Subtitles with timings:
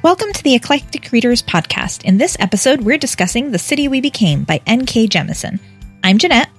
[0.00, 2.04] Welcome to the Eclectic Readers Podcast.
[2.04, 5.08] In this episode, we're discussing The City We Became by N.K.
[5.08, 5.58] Jemisin.
[6.04, 6.50] I'm Jeanette.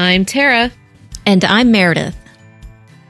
[0.00, 0.72] I'm Tara.
[1.24, 2.16] And I'm Meredith.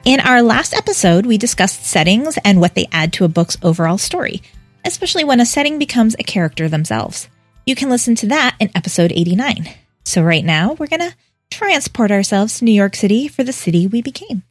[0.05, 3.97] In our last episode, we discussed settings and what they add to a book's overall
[3.97, 4.43] story,
[4.85, 7.31] especially when a setting becomes a character themselves.
[7.65, 9.71] You can listen to that in episode 89.
[10.05, 11.17] So, right now, we're going to
[11.51, 14.43] transport ourselves to New York City for the city we became.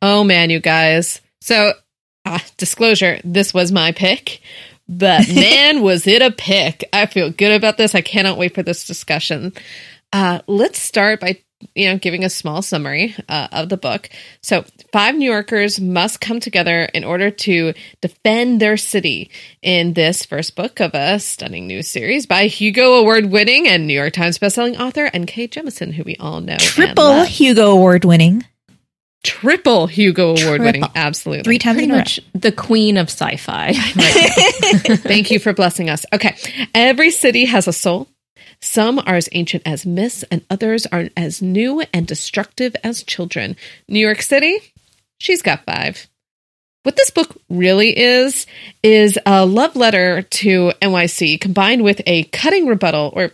[0.00, 1.20] Oh, man, you guys.
[1.40, 1.72] So,
[2.24, 4.40] uh, disclosure this was my pick,
[4.88, 6.88] but man, was it a pick.
[6.92, 7.94] I feel good about this.
[7.94, 9.52] I cannot wait for this discussion.
[10.12, 11.38] Uh, let's start by
[11.74, 14.08] you know giving a small summary uh, of the book
[14.40, 20.24] so five new yorkers must come together in order to defend their city in this
[20.24, 24.38] first book of a stunning new series by hugo award winning and new york times
[24.38, 28.42] bestselling author n.k jemisin who we all know triple hugo award winning
[29.22, 30.84] triple Hugo Award winning.
[30.94, 31.44] Absolutely.
[31.44, 33.72] Three times Pretty much the queen of sci fi.
[34.96, 36.04] Thank you for blessing us.
[36.12, 36.36] Okay.
[36.74, 38.08] Every city has a soul.
[38.62, 43.56] Some are as ancient as myths, and others are as new and destructive as children.
[43.88, 44.58] New York City,
[45.18, 46.06] she's got five.
[46.82, 48.46] What this book really is,
[48.82, 53.32] is a love letter to NYC combined with a cutting rebuttal, or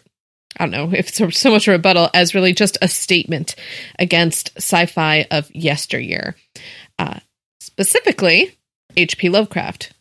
[0.58, 3.54] I don't know if it's so much a rebuttal as really just a statement
[3.98, 6.34] against sci fi of yesteryear.
[6.98, 7.20] Uh,
[7.60, 8.56] specifically,
[8.96, 9.28] H.P.
[9.28, 9.92] Lovecraft,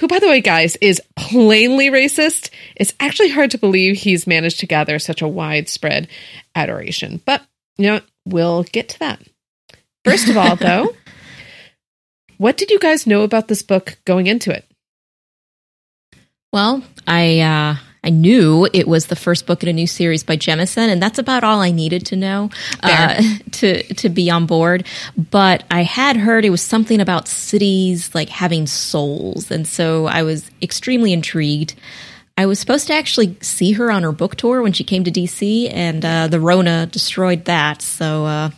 [0.00, 2.50] who, by the way, guys, is plainly racist.
[2.76, 6.08] It's actually hard to believe he's managed to gather such a widespread
[6.54, 7.22] adoration.
[7.24, 7.42] But,
[7.78, 9.22] you know, we'll get to that.
[10.04, 10.94] First of all, though,
[12.36, 14.66] what did you guys know about this book going into it?
[16.52, 20.36] Well, I uh, I knew it was the first book in a new series by
[20.36, 22.50] Jemisin, and that's about all I needed to know
[22.82, 23.20] uh,
[23.52, 24.86] to to be on board.
[25.16, 30.22] But I had heard it was something about cities like having souls, and so I
[30.22, 31.74] was extremely intrigued.
[32.36, 35.10] I was supposed to actually see her on her book tour when she came to
[35.10, 37.80] DC, and uh, the Rona destroyed that.
[37.80, 38.50] So uh,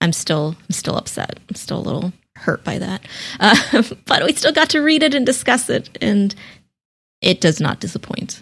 [0.00, 1.40] I'm still I'm still upset.
[1.48, 3.02] I'm still a little hurt by that.
[3.40, 6.32] Uh, but we still got to read it and discuss it, and
[7.20, 8.40] it does not disappoint.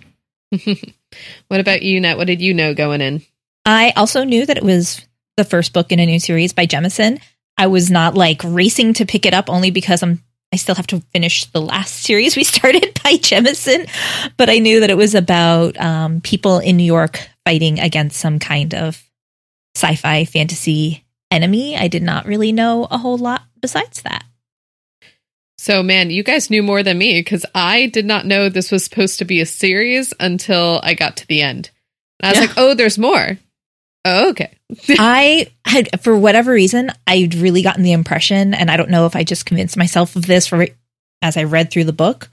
[1.49, 2.17] what about you, Nat?
[2.17, 3.23] What did you know going in?
[3.65, 5.07] I also knew that it was
[5.37, 7.21] the first book in a new series by Jemisin.
[7.57, 10.23] I was not like racing to pick it up only because I'm
[10.53, 13.89] I still have to finish the last series we started by Jemisin,
[14.37, 18.39] but I knew that it was about um, people in New York fighting against some
[18.39, 19.03] kind of
[19.77, 21.77] sci-fi fantasy enemy.
[21.77, 24.25] I did not really know a whole lot besides that.
[25.61, 28.83] So, man, you guys knew more than me because I did not know this was
[28.83, 31.69] supposed to be a series until I got to the end.
[32.19, 32.47] And I was yeah.
[32.47, 33.37] like, oh, there's more.
[34.07, 34.57] Oh, okay.
[34.89, 39.15] I had, for whatever reason, I'd really gotten the impression, and I don't know if
[39.15, 40.67] I just convinced myself of this for,
[41.21, 42.31] as I read through the book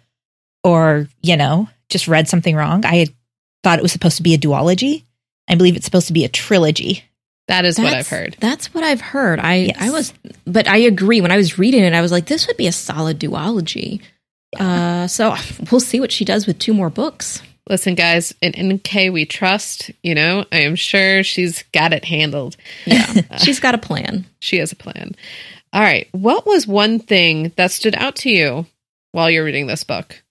[0.64, 2.86] or, you know, just read something wrong.
[2.86, 3.10] I had
[3.62, 5.04] thought it was supposed to be a duology.
[5.50, 7.04] I believe it's supposed to be a trilogy.
[7.47, 8.38] That is that's, what I've heard.
[8.40, 9.40] That's what I've heard.
[9.40, 9.78] I yes.
[9.80, 10.13] I was,
[10.46, 11.22] but I agree.
[11.22, 14.02] When I was reading it, I was like, this would be a solid duology.
[14.53, 15.03] Yeah.
[15.03, 15.35] Uh, so
[15.72, 17.41] we'll see what she does with two more books.
[17.69, 19.91] Listen, guys, in NK we trust.
[20.03, 22.57] You know, I am sure she's got it handled.
[22.86, 24.25] Yeah, uh, she's got a plan.
[24.40, 25.16] She has a plan.
[25.74, 26.07] All right.
[26.12, 28.66] What was one thing that stood out to you
[29.12, 30.22] while you're reading this book?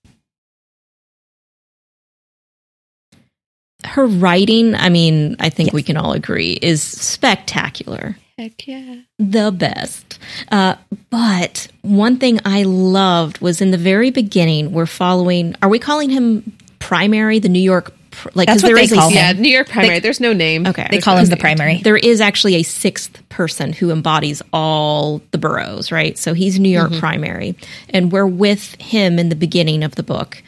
[3.86, 5.74] Her writing, I mean, I think yes.
[5.74, 8.16] we can all agree, is spectacular.
[8.38, 8.96] Heck yeah.
[9.18, 10.18] The best.
[10.52, 10.76] Uh,
[11.08, 16.10] but one thing I loved was in the very beginning, we're following, are we calling
[16.10, 17.92] him primary, the New York
[18.34, 19.14] like that's what they call him.
[19.14, 19.96] Yeah, New York primary.
[19.96, 20.66] They, There's no name.
[20.66, 21.82] Okay, they call no him the primary.
[21.82, 26.16] There is actually a sixth person who embodies all the boroughs, right?
[26.16, 27.00] So he's New York mm-hmm.
[27.00, 27.56] primary,
[27.90, 30.42] and we're with him in the beginning of the book,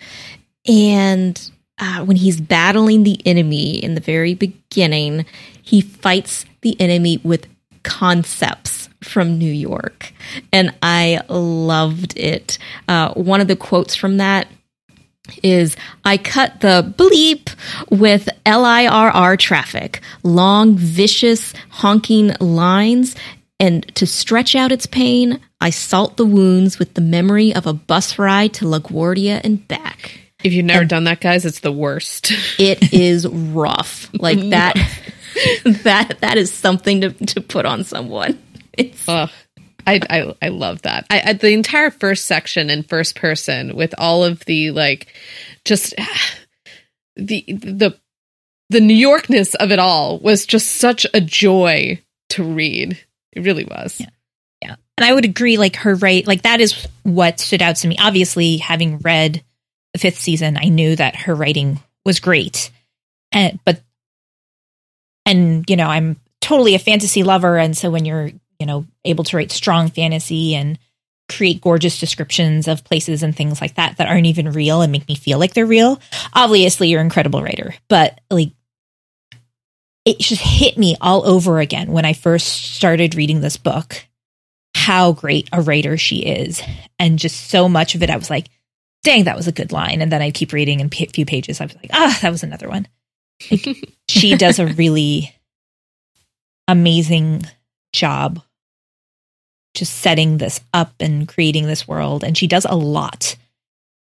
[0.66, 1.38] and
[1.78, 5.24] uh, when he's battling the enemy in the very beginning,
[5.62, 7.46] he fights the enemy with
[7.82, 10.12] concepts from New York.
[10.52, 12.58] And I loved it.
[12.88, 14.48] Uh, one of the quotes from that
[15.42, 17.54] is I cut the bleep
[17.90, 23.14] with LIRR traffic, long, vicious, honking lines.
[23.60, 27.72] And to stretch out its pain, I salt the wounds with the memory of a
[27.72, 30.27] bus ride to LaGuardia and back.
[30.44, 32.32] If you've never and done that, guys, it's the worst.
[32.58, 34.11] it is rough.
[34.14, 34.76] Like that.
[35.85, 38.43] that that is something to to put on someone.
[38.73, 39.08] It's.
[39.08, 39.31] Ugh.
[39.87, 41.06] I, I, I love that.
[41.08, 45.14] I, I, the entire first section in first person with all of the like,
[45.64, 45.94] just
[47.17, 47.99] the the
[48.70, 52.99] the New Yorkness of it all was just such a joy to read.
[53.32, 54.00] It really was.
[54.00, 54.08] Yeah.
[54.62, 54.76] Yeah.
[54.96, 57.96] And I would agree, like her right, like that is what stood out to me.
[57.99, 59.43] Obviously, having read
[59.98, 62.70] fifth season, I knew that her writing was great.
[63.32, 63.82] And but
[65.26, 69.24] and you know, I'm totally a fantasy lover, and so when you're you know able
[69.24, 70.78] to write strong fantasy and
[71.28, 75.06] create gorgeous descriptions of places and things like that that aren't even real and make
[75.08, 76.00] me feel like they're real.
[76.32, 78.52] Obviously, you're an incredible writer, but like
[80.04, 84.08] it just hit me all over again when I first started reading this book
[84.74, 86.62] how great a writer she is.
[86.98, 88.48] And just so much of it, I was like,
[89.02, 90.02] dang, that was a good line.
[90.02, 91.60] And then I'd keep reading and a few pages.
[91.60, 92.88] I was like, ah, that was another one.
[93.50, 95.34] Like, she does a really
[96.66, 97.42] amazing
[97.92, 98.42] job
[99.74, 102.24] just setting this up and creating this world.
[102.24, 103.36] And she does a lot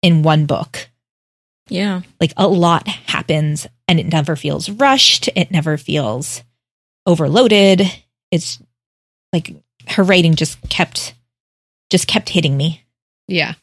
[0.02, 0.88] in one book.
[1.69, 2.02] Yeah.
[2.20, 5.28] Like a lot happens and it never feels rushed.
[5.34, 6.43] It never feels
[7.06, 7.82] overloaded.
[8.31, 8.60] It's
[9.32, 9.54] like
[9.88, 11.14] her writing just kept
[11.90, 12.84] just kept hitting me.
[13.28, 13.54] Yeah.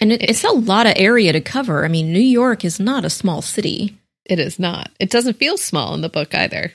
[0.00, 1.84] And it, it's a lot of area to cover.
[1.84, 3.98] I mean, New York is not a small city.
[4.24, 4.90] It is not.
[4.98, 6.72] It doesn't feel small in the book either.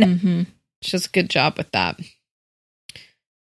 [0.00, 0.42] Mm-hmm.
[0.82, 2.00] She does a good job with that.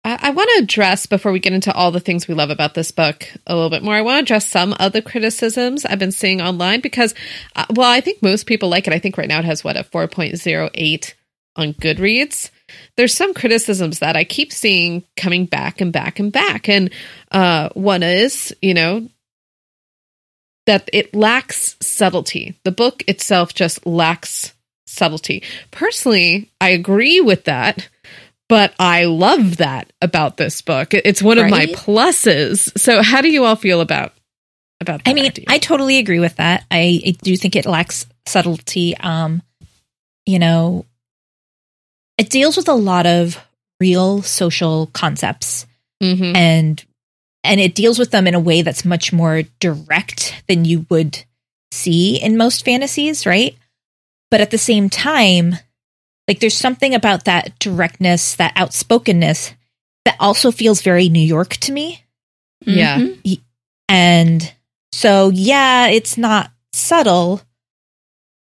[0.05, 2.75] I, I want to address, before we get into all the things we love about
[2.75, 5.99] this book a little bit more, I want to address some of the criticisms I've
[5.99, 7.14] been seeing online because,
[7.56, 8.93] uh, well, I think most people like it.
[8.93, 11.14] I think right now it has, what, a 4.08
[11.56, 12.50] on Goodreads.
[12.97, 16.69] There's some criticisms that I keep seeing coming back and back and back.
[16.69, 16.91] And
[17.31, 19.09] uh, one is, you know,
[20.67, 22.59] that it lacks subtlety.
[22.65, 24.53] The book itself just lacks
[24.87, 25.43] subtlety.
[25.70, 27.88] Personally, I agree with that,
[28.49, 30.93] but I love that about this book.
[30.93, 32.79] It's one of my pluses.
[32.79, 34.12] So, how do you all feel about
[34.81, 35.47] about that I mean, idea?
[35.49, 36.65] I totally agree with that.
[36.70, 38.97] I, I do think it lacks subtlety.
[38.97, 39.43] Um,
[40.26, 40.85] you know,
[42.19, 43.38] it deals with a lot of
[43.81, 45.67] real social concepts
[46.03, 46.37] Mhm.
[46.37, 46.85] and
[47.44, 51.25] and it deals with them in a way that's much more direct than you would
[51.73, 53.56] see in most fantasies, right?
[54.31, 55.56] But at the same time,
[56.26, 59.55] like there's something about that directness, that outspokenness
[60.05, 62.03] that also feels very New York to me.
[62.67, 62.99] Yeah.
[62.99, 63.41] Mhm.
[63.88, 64.53] And
[64.93, 67.41] so, yeah, it's not subtle,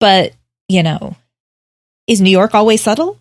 [0.00, 0.32] but
[0.68, 1.16] you know,
[2.06, 3.18] is New York always subtle?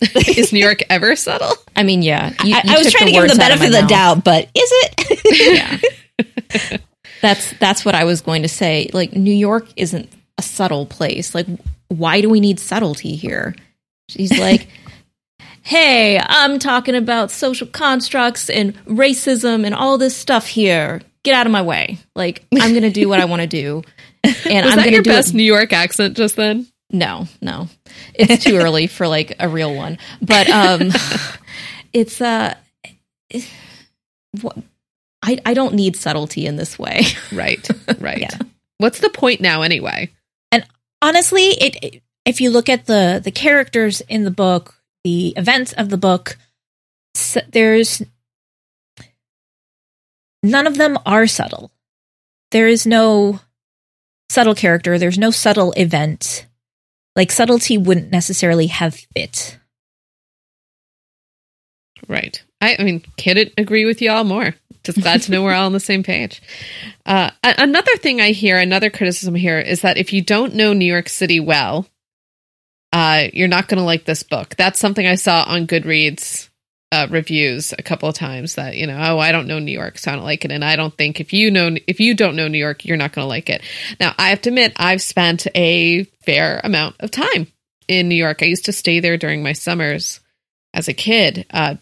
[0.36, 1.54] is New York ever subtle?
[1.74, 2.32] I mean, yeah.
[2.44, 3.90] you- I, you I was trying to give the benefit of my the mouth.
[3.90, 5.80] doubt, but is it?
[6.20, 6.78] yeah.
[7.22, 8.90] that's that's what I was going to say.
[8.92, 10.08] Like New York isn't
[10.38, 11.34] a subtle place.
[11.34, 11.46] Like
[11.88, 13.54] why do we need subtlety here?
[14.08, 14.68] She's like,
[15.62, 21.00] "Hey, I'm talking about social constructs and racism and all this stuff here.
[21.24, 21.98] Get out of my way.
[22.14, 23.82] Like I'm going to do what I want to do."
[24.24, 26.66] And Was I'm that going to your do best it New York accent just then?
[26.90, 27.68] No, no.
[28.14, 29.98] It's too early for like a real one.
[30.22, 30.90] But um
[31.92, 32.54] it's uh
[34.40, 34.56] what
[35.22, 37.02] I I don't need subtlety in this way.
[37.32, 37.68] Right,
[38.00, 38.18] right.
[38.20, 38.38] Yeah.
[38.78, 40.10] What's the point now, anyway?
[40.52, 40.64] And
[41.02, 45.72] honestly, it, it- if you look at the the characters in the book, the events
[45.72, 46.36] of the book,
[47.16, 48.02] s there's
[50.42, 51.70] none of them are subtle.
[52.50, 53.40] There is no
[54.28, 54.98] subtle character.
[54.98, 56.46] There's no subtle event.
[57.16, 59.58] Like subtlety wouldn't necessarily have fit.
[62.08, 62.42] Right.
[62.60, 64.54] I, I mean, can't agree with y'all more.
[64.84, 66.40] Just glad to know we're all on the same page.
[67.04, 70.86] Uh, another thing I hear, another criticism here, is that if you don't know New
[70.86, 71.86] York City well,
[72.92, 74.54] uh, you're not going to like this book.
[74.56, 76.47] That's something I saw on Goodreads
[76.90, 78.54] uh, reviews a couple of times.
[78.54, 80.52] That you know, oh, I don't know New York, so I don't like it.
[80.52, 83.12] And I don't think if you know if you don't know New York, you're not
[83.12, 83.62] going to like it.
[84.00, 87.48] Now, I have to admit, I've spent a fair amount of time
[87.88, 88.42] in New York.
[88.42, 90.20] I used to stay there during my summers
[90.74, 91.46] as a kid.
[91.50, 91.76] Uh,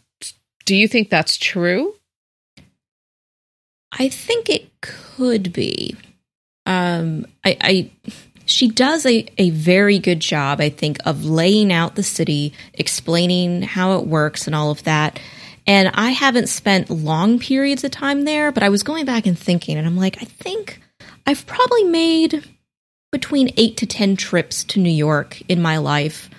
[0.64, 1.94] do you think that's true?
[3.92, 5.96] I think it could be.
[6.66, 7.90] Um I I
[8.46, 13.62] she does a, a very good job, I think, of laying out the city, explaining
[13.62, 15.20] how it works and all of that.
[15.66, 19.38] And I haven't spent long periods of time there, but I was going back and
[19.38, 20.80] thinking, and I'm like, I think
[21.26, 22.44] I've probably made
[23.10, 26.30] between eight to 10 trips to New York in my life,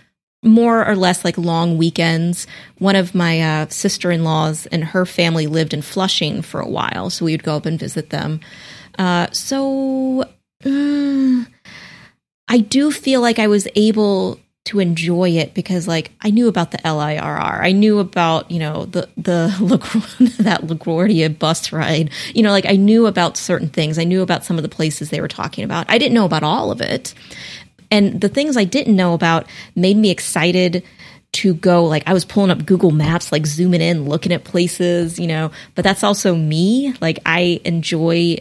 [0.43, 2.47] more or less like long weekends.
[2.77, 6.69] One of my uh, sister in laws and her family lived in Flushing for a
[6.69, 8.39] while, so we would go up and visit them.
[8.97, 10.23] Uh, so
[10.63, 11.47] mm,
[12.47, 16.71] I do feel like I was able to enjoy it because like I knew about
[16.71, 17.61] the LIRR.
[17.61, 22.11] I knew about, you know, the the LaGu- that LaGuardia bus ride.
[22.33, 23.97] You know, like I knew about certain things.
[23.97, 25.89] I knew about some of the places they were talking about.
[25.89, 27.13] I didn't know about all of it.
[27.89, 30.83] And the things I didn't know about made me excited
[31.33, 35.19] to go like I was pulling up Google Maps, like zooming in, looking at places,
[35.19, 36.93] you know, but that's also me.
[36.99, 38.37] Like I enjoy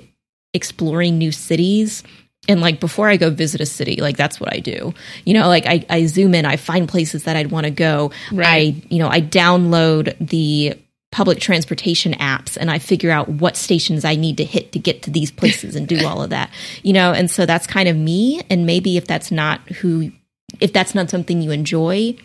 [0.55, 2.03] exploring new cities.
[2.49, 4.95] And like before I go visit a city, like that's what I do.
[5.25, 8.13] You know, like I, I zoom in, I find places that I'd want to go.
[8.33, 8.75] Right.
[8.75, 10.79] I, you know, I download the
[11.13, 15.03] public transportation apps and I figure out what stations I need to hit to get
[15.05, 16.51] to these places and do all of that.
[16.83, 18.43] You know, and so that's kind of me.
[18.49, 20.13] And maybe if that's not who,
[20.61, 22.17] if that's not something you enjoy,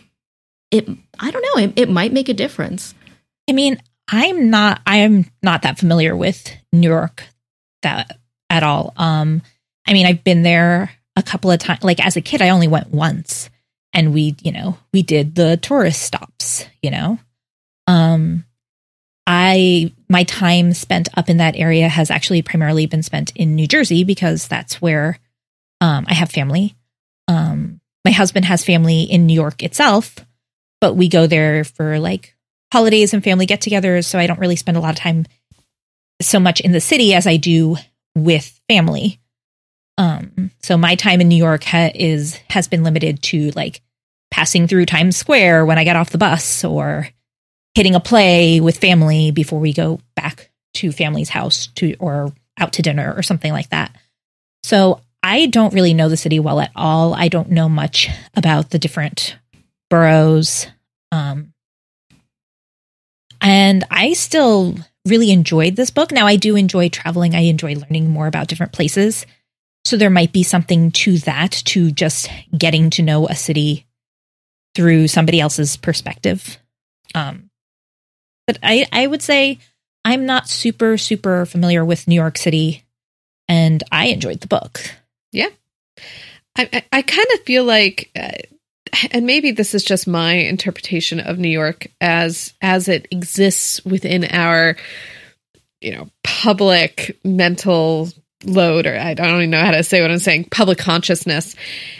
[0.70, 0.88] it,
[1.20, 2.94] I don't know, it, it might make a difference.
[3.50, 7.24] I mean, I'm not I'm not that familiar with New York
[7.82, 8.94] that at all.
[8.98, 9.42] Um
[9.88, 12.68] I mean, I've been there a couple of times like as a kid I only
[12.68, 13.50] went once
[13.94, 17.20] and we, you know, we did the tourist stops, you know.
[17.88, 18.46] Um
[19.28, 23.68] I my time spent up in that area has actually primarily been spent in New
[23.68, 25.20] Jersey because that's where
[25.82, 26.76] um I have family.
[27.28, 30.16] Um my husband has family in New York itself,
[30.80, 32.36] but we go there for like
[32.74, 35.28] holidays and family get-togethers, so I don't really spend a lot of time
[36.22, 37.78] so much in the city as I do
[38.16, 39.21] with family.
[39.98, 43.81] Um, so my time in New York ha- is has been limited to like
[44.31, 47.07] passing through Times Square when I get off the bus or
[47.75, 52.74] hitting a play with family before we go back to family's house to or out
[52.74, 53.95] to dinner or something like that.
[54.63, 57.13] So I don't really know the city well at all.
[57.13, 59.36] I don't know much about the different
[59.89, 60.67] boroughs.
[61.12, 61.53] Um,
[63.41, 66.12] and I still really enjoyed this book.
[66.12, 69.25] Now, I do enjoy traveling, I enjoy learning more about different places.
[69.84, 73.88] So there might be something to that, to just getting to know a city
[74.76, 76.58] through somebody else's perspective.
[77.16, 77.50] Um,
[78.48, 79.60] but I, I would say
[80.06, 82.84] I'm not super, super familiar with New York City,
[83.48, 84.82] and I enjoyed the book.
[85.32, 85.50] Yeah.
[86.56, 88.32] I, I, I kind of feel like, uh,
[89.12, 94.26] and maybe this is just my interpretation of New York as as it exists within
[94.26, 94.76] our,
[95.80, 98.10] you know, public mental
[98.43, 101.55] load, or I don't even know how to say what I'm saying, public consciousness,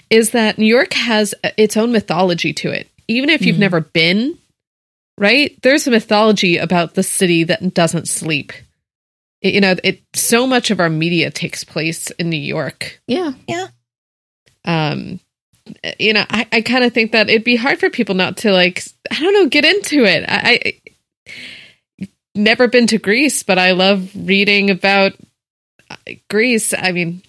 [0.10, 2.88] is that New York has its own mythology to it.
[3.08, 3.60] Even if you've Mhm.
[3.60, 4.38] never been,
[5.18, 5.56] right?
[5.62, 8.54] There's a mythology about the city that doesn't sleep.
[9.42, 13.34] It- you know, it so much of our media takes place in New York Yeah.
[13.48, 13.68] Yeah.
[14.66, 15.20] Um
[16.00, 18.52] you know i, I kind of think that it'd be hard for people not to
[18.52, 20.74] like i don't know get into it i, I
[22.36, 25.18] never been to greece but i love reading about uh,
[26.30, 27.22] greece i mean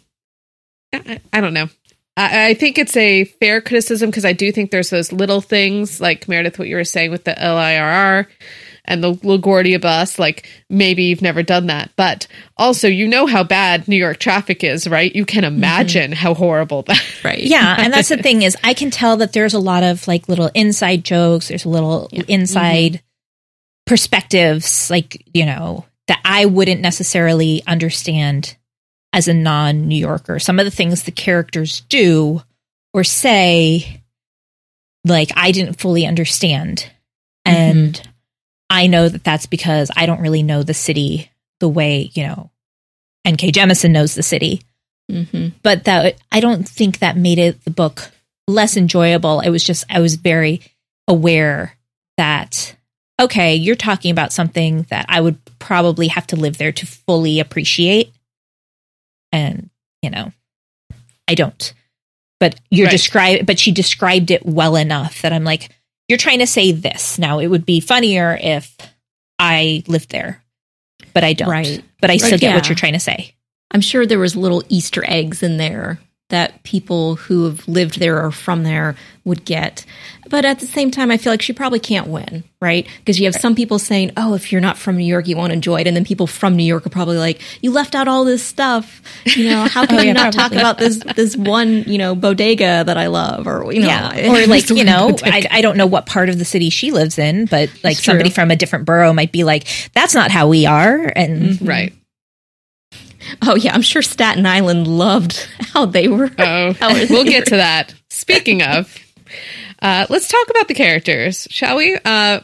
[0.92, 1.69] i, I don't know
[2.16, 6.00] I, I think it's a fair criticism because i do think there's those little things
[6.00, 8.26] like meredith what you were saying with the lirr
[8.85, 11.90] and the LaGuardia bus, like maybe you've never done that.
[11.97, 12.26] But
[12.57, 15.14] also, you know how bad New York traffic is, right?
[15.14, 15.57] You can mm-hmm.
[15.57, 17.00] imagine how horrible that.
[17.25, 17.38] Right.
[17.38, 20.28] yeah and that's the thing is i can tell that there's a lot of like
[20.28, 23.87] little inside jokes there's a little inside mm-hmm.
[23.87, 28.57] perspectives like you know that i wouldn't necessarily understand
[29.13, 30.39] as a non-new yorker.
[30.39, 32.43] Some of the things the characters do
[32.95, 34.03] or say
[35.05, 36.91] like i didn't fully understand.
[37.45, 38.01] And
[38.71, 41.31] i know that that's because i don't really know the city
[41.61, 42.51] the way you know
[43.27, 44.63] nk jemisin knows the city.
[45.11, 48.11] Hmm but that I don't think that made it the book
[48.49, 49.41] less enjoyable.
[49.41, 50.61] It was just I was very
[51.09, 51.77] aware
[52.17, 52.77] that
[53.21, 57.40] okay, you're talking about something that I would probably have to live there to fully
[57.40, 58.12] appreciate.
[59.31, 59.71] And,
[60.02, 60.33] you know,
[61.28, 61.73] I don't.
[62.40, 62.92] But you're Right.
[62.92, 65.71] describe but she described it well enough that I'm like,
[66.09, 67.19] you're trying to say this.
[67.19, 68.76] Now it would be funnier if
[69.38, 70.42] I lived there.
[71.14, 71.49] But I don't.
[71.49, 71.83] Right.
[72.00, 73.35] But I still Right, get what you're trying to say.
[73.71, 75.99] I'm sure there was little Easter eggs in there
[76.33, 79.85] that people who have lived there or from there would get.
[80.31, 82.89] But at the same time, I feel like she probably can't win, right?
[82.99, 85.53] Because you have some people saying, "Oh, if you're not from New York, you won't
[85.53, 88.25] enjoy it," and then people from New York are probably like, "You left out all
[88.25, 89.03] this stuff.
[89.27, 91.99] You know, how oh, can Oh, you yeah, not talk about this this one, you
[91.99, 95.61] know, bodega that I love?" Or you know, yeah, or like you know, I, I
[95.61, 98.35] don't know what part of the city she lives in, but like It's somebody true.
[98.35, 101.67] from a different borough might be like, "That's not how we are," and mm-hmm.
[101.67, 101.93] Right.
[103.43, 106.31] oh yeah, I'm sure Staten Island loved how they were.
[106.39, 106.75] Oh,
[107.11, 107.95] we'll they get to that.
[108.11, 108.95] Speaking of,
[109.81, 111.97] uh, let's talk about the characters, shall we?
[112.05, 112.41] Uh,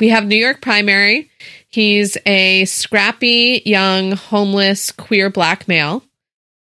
[0.00, 1.30] we have New York Primary.
[1.68, 6.02] He's a scrappy, young, homeless, queer black male.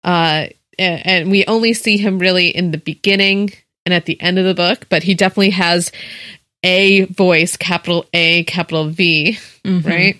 [0.02, 0.46] Uh,
[0.78, 3.50] and, and we only see him really in the beginning
[3.84, 5.92] and at the end of the book, but he definitely has
[6.62, 9.86] a voice, capital A, capital V, Mhm.
[9.86, 10.18] right?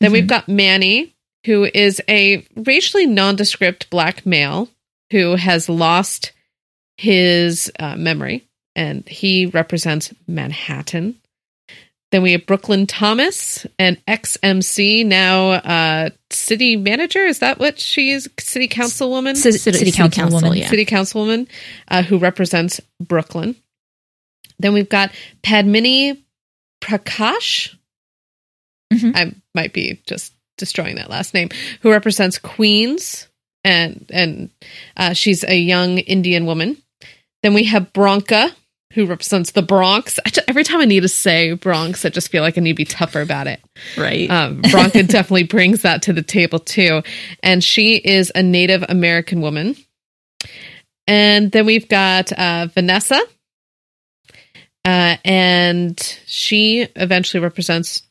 [0.00, 1.13] Then we've got Manny,
[1.44, 4.68] who is a racially nondescript black male
[5.10, 6.32] who has lost
[6.96, 8.44] his uh, memory
[8.76, 11.16] and he represents Manhattan.
[12.12, 17.24] Then we have Brooklyn Thomas, an XMC, now uh, city manager.
[17.24, 18.30] Is that what she is?
[18.38, 19.36] City councilwoman?
[19.36, 20.68] City, City- city city council, council, yeah.
[20.68, 21.48] City councilwoman,
[21.88, 23.56] uh, who represents Brooklyn.
[24.60, 25.10] Then we've got
[25.42, 26.22] Padmini
[26.80, 27.74] Prakash.
[28.92, 29.12] Mhm.
[29.16, 31.48] I might be just destroying that last name.
[31.80, 33.28] Who represents Queens,
[33.62, 34.50] and and
[34.96, 36.76] uh, she's a young Indian woman.
[37.42, 38.54] Then we have Bronca,
[38.94, 40.18] who represents the Bronx.
[40.24, 42.72] I ju- every time I need to say Bronx, I just feel like I need
[42.72, 43.60] to be tougher about it.
[43.98, 44.30] Right.
[44.30, 47.02] Um, Bronca definitely brings that to the table too.
[47.42, 49.76] And she is a Native American woman.
[51.06, 53.20] And then we've got uh, Vanessa.
[54.84, 58.02] Uh, and she eventually represents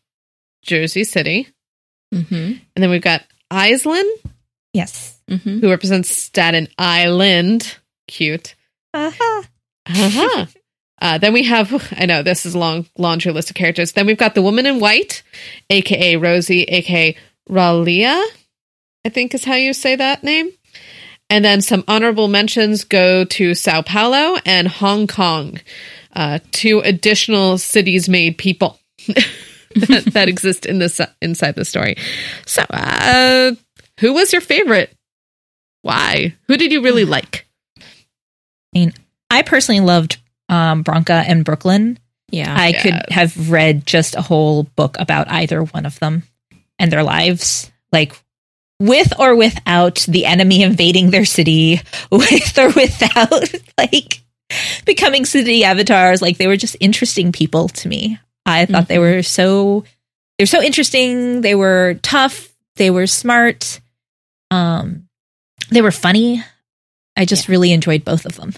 [0.63, 1.47] Jersey City.
[2.13, 2.35] Mm-hmm.
[2.35, 4.03] And then we've got Aislyn,
[4.73, 5.19] Yes.
[5.29, 5.59] Mm-hmm.
[5.59, 7.77] who represents Staten Island.
[8.07, 8.55] Cute.
[8.93, 9.43] Uh-huh.
[9.87, 10.45] Uh-huh.
[11.01, 13.91] Uh, then we have, I know this is a long laundry list of characters.
[13.91, 15.21] Then we've got the woman in white,
[15.69, 17.17] aka Rosie, aka
[17.49, 18.23] R'lyeh,
[19.03, 20.49] I think is how you say that name.
[21.29, 25.59] And then some honorable mentions go to Sao Paulo and Hong Kong,
[26.15, 28.79] uh, two additional cities made people
[29.75, 31.95] that, that exist in this inside the story.
[32.45, 33.53] So, uh,
[33.99, 34.93] who was your favorite?
[35.81, 36.35] Why?
[36.47, 37.45] Who did you really like?
[37.79, 37.83] I
[38.73, 38.93] mean,
[39.29, 40.17] I personally loved
[40.49, 41.99] um, Bronca and Brooklyn.
[42.31, 42.55] Yeah.
[42.57, 42.81] I Yeah.
[42.81, 46.23] could have read just a whole book about either one of them
[46.79, 48.13] and their lives, like
[48.79, 51.79] with or without the enemy invading their city,
[52.11, 54.21] with or without like
[54.85, 56.21] becoming city avatars.
[56.21, 58.17] Like they were just interesting people to me.
[58.45, 59.83] I thought they were so
[60.37, 61.41] they're so interesting.
[61.41, 62.49] They were tough.
[62.75, 63.79] They were smart.
[64.51, 65.07] Um,
[65.69, 66.43] they were funny.
[67.15, 68.53] I just really enjoyed both of them.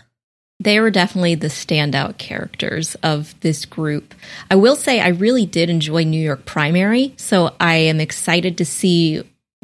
[0.61, 4.15] they were definitely the standout characters of this group.
[4.49, 8.65] I will say I really did enjoy New York Primary, so I am excited to
[8.65, 9.21] see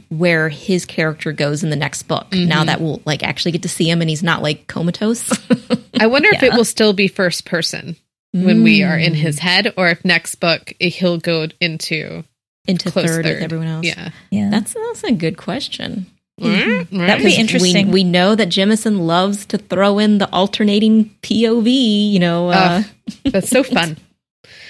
[0.09, 2.27] where his character goes in the next book.
[2.33, 5.31] Now that we'll like actually get to see him and he's not like comatose.
[5.99, 7.95] I wonder if it will still be first person
[8.33, 12.23] when we are in his head, or if next book he'll go into
[12.67, 13.35] into close third, third.
[13.35, 13.85] with everyone else.
[13.85, 16.05] Yeah, Yeah, That's that's a good question.
[16.39, 17.87] Right, That'd be interesting.
[17.87, 22.49] We, we know that Jemisin loves to throw in the alternating POV, you know.
[22.49, 22.83] Uh,
[23.25, 23.97] That's so fun.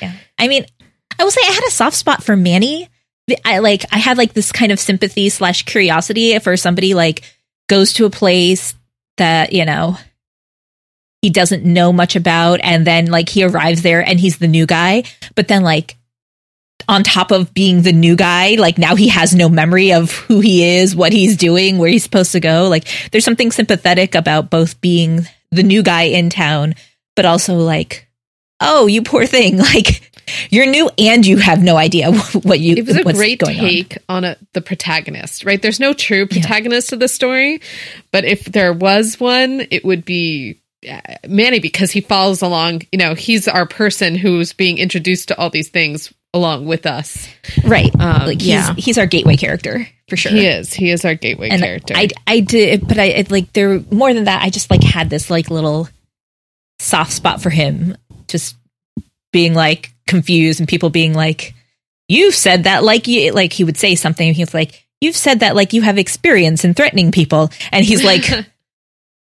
[0.02, 0.14] Yeah.
[0.40, 0.66] I mean,
[1.20, 2.90] I will say I had a soft spot for Manny.
[3.46, 7.22] I like I had like this kind of sympathy slash curiosity for somebody like
[7.70, 8.74] goes to a place
[9.18, 9.96] that, you know,
[11.22, 14.66] he doesn't know much about and then like he arrives there and he's the new
[14.66, 15.04] guy,
[15.36, 15.98] but then like
[16.90, 20.40] on top of being the new guy, like now he has no memory of who
[20.40, 22.68] he is, what he's doing, where he's supposed to go.
[22.70, 26.76] Like there's something sympathetic about both being the new guy in town,
[27.16, 28.08] but also like,
[28.60, 29.60] oh, you poor thing.
[29.74, 30.08] Like
[30.50, 32.12] you're new and you have no idea
[32.44, 33.66] what you It was a great going on.
[33.66, 35.62] take on, a, the protagonist, right?
[35.62, 37.60] There's no true protagonist of the story,
[38.12, 40.61] but if there was one, it would be
[41.28, 42.84] Manny because he follows along.
[42.92, 47.28] You know, he's our person who's being introduced to all these things along with us.
[47.64, 47.94] Right.
[48.00, 48.74] Um, like he's yeah.
[48.76, 50.32] he's our gateway character for sure.
[50.32, 50.74] He is.
[50.74, 51.94] He is our gateway and character.
[51.96, 54.42] I I did, but I it, like there more than that.
[54.42, 55.88] I just like had this like little
[56.80, 58.56] soft spot for him, just
[59.32, 61.54] being like confused and people being like,
[62.08, 64.28] "You've said that like you like." He would say something.
[64.28, 67.86] And he was like, "You've said that like you have experience in threatening people," and
[67.86, 68.24] he's like,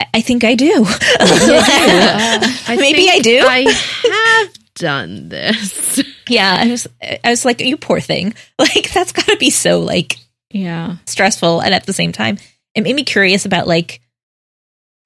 [0.01, 0.85] "I- "I think I do."
[1.21, 3.41] I Maybe I do.
[3.45, 6.03] I have done this.
[6.29, 9.81] yeah, I was I was like, "You poor thing." Like that's got to be so
[9.81, 10.17] like
[10.51, 10.97] yeah.
[11.07, 12.39] stressful and at the same time
[12.75, 14.01] it made me curious about like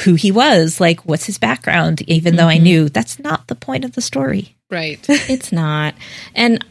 [0.02, 2.62] who he was like what's his background even though i Mhm.
[2.62, 4.98] knew that's not the point of the story Right.
[5.08, 5.94] It's not.
[6.34, 6.64] And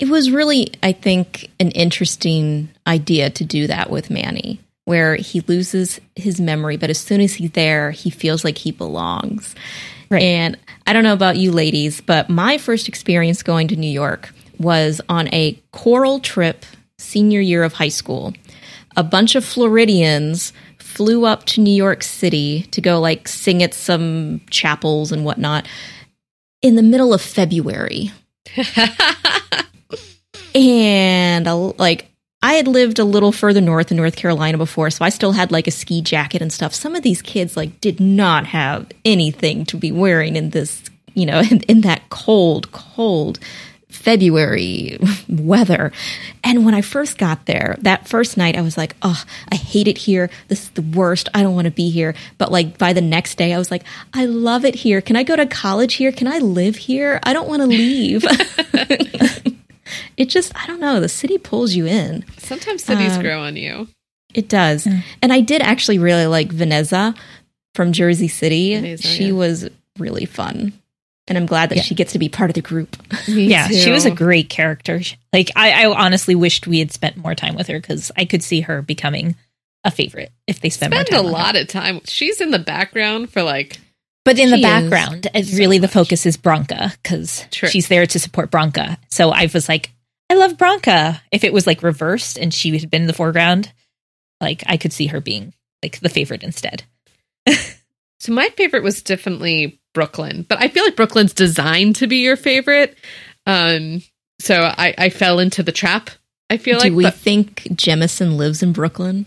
[0.00, 5.40] it was really, I think, an interesting idea to do that with Manny, where he
[5.42, 9.54] loses his memory, but as soon as he's there, he feels like he belongs.
[10.10, 10.22] Right.
[10.22, 14.32] And I don't know about you ladies, but my first experience going to New York
[14.58, 16.66] was on a choral trip
[16.98, 18.34] senior year of high school.
[18.96, 23.74] A bunch of Floridians flew up to New York City to go like sing at
[23.74, 25.66] some chapels and whatnot
[26.62, 28.12] in the middle of February.
[30.54, 32.10] and uh, like
[32.44, 35.50] I had lived a little further north in North Carolina before, so I still had
[35.50, 36.74] like a ski jacket and stuff.
[36.74, 40.82] Some of these kids like did not have anything to be wearing in this,
[41.14, 43.38] you know, in, in that cold, cold
[43.88, 44.98] February
[45.30, 45.90] weather.
[46.44, 49.88] And when I first got there, that first night, I was like, oh, I hate
[49.88, 50.28] it here.
[50.48, 51.30] This is the worst.
[51.32, 52.14] I don't want to be here.
[52.36, 55.00] But like by the next day, I was like, I love it here.
[55.00, 56.12] Can I go to college here?
[56.12, 57.20] Can I live here?
[57.22, 58.22] I don't want to leave.
[60.16, 61.00] it just, I don't know.
[61.00, 62.24] The city pulls you in.
[62.38, 63.88] Sometimes cities um, grow on you.
[64.34, 64.84] It does.
[64.84, 65.02] Mm.
[65.22, 67.14] And I did actually really like Vanessa
[67.74, 68.74] from Jersey City.
[68.74, 69.32] Vanessa, she yeah.
[69.32, 69.68] was
[69.98, 70.72] really fun
[71.26, 71.82] and I'm glad that yeah.
[71.82, 72.96] she gets to be part of the group.
[73.26, 73.74] yeah, too.
[73.74, 75.00] she was a great character.
[75.32, 78.42] Like I, I honestly wished we had spent more time with her because I could
[78.42, 79.36] see her becoming
[79.84, 81.26] a favorite if they spend, spend more time.
[81.26, 81.62] a lot her.
[81.62, 82.00] of time.
[82.04, 83.78] She's in the background for like.
[84.24, 85.90] But in the background, so really much.
[85.90, 88.96] the focus is Bronca because she's there to support Bronca.
[89.10, 89.92] So I was like,
[90.30, 91.20] I love Bronca.
[91.30, 93.70] If it was like reversed and she had been in the foreground,
[94.40, 96.84] like I could see her being like the favorite instead.
[98.18, 102.36] so my favorite was definitely Brooklyn, but I feel like Brooklyn's designed to be your
[102.36, 102.96] favorite.
[103.46, 104.02] Um,
[104.40, 106.10] so I, I fell into the trap.
[106.48, 106.92] I feel Do like.
[106.92, 109.26] Do we but, think Jemisin lives in Brooklyn?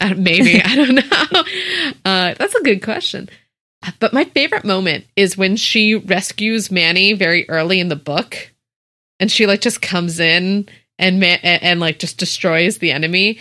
[0.00, 1.42] Uh, maybe I don't know.
[2.04, 3.28] Uh, that's a good question.
[4.00, 8.52] But my favorite moment is when she rescues Manny very early in the book,
[9.20, 10.68] and she like just comes in
[10.98, 13.38] and and, and like just destroys the enemy,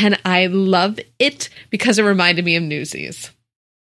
[0.00, 3.30] and I love it because it reminded me of Newsies.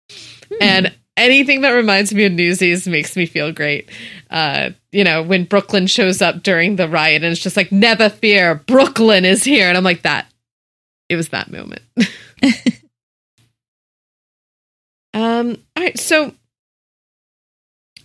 [0.09, 0.55] Hmm.
[0.61, 3.89] And anything that reminds me of Newsies makes me feel great.
[4.29, 8.09] Uh, you know, when Brooklyn shows up during the riot and it's just like, never
[8.09, 9.67] fear, Brooklyn is here.
[9.67, 10.27] And I'm like, that.
[11.09, 11.81] It was that moment.
[15.13, 15.99] um, all right.
[15.99, 16.33] So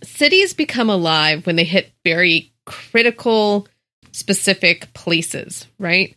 [0.03, 3.67] cities become alive when they hit very critical,
[4.11, 6.15] specific places, right?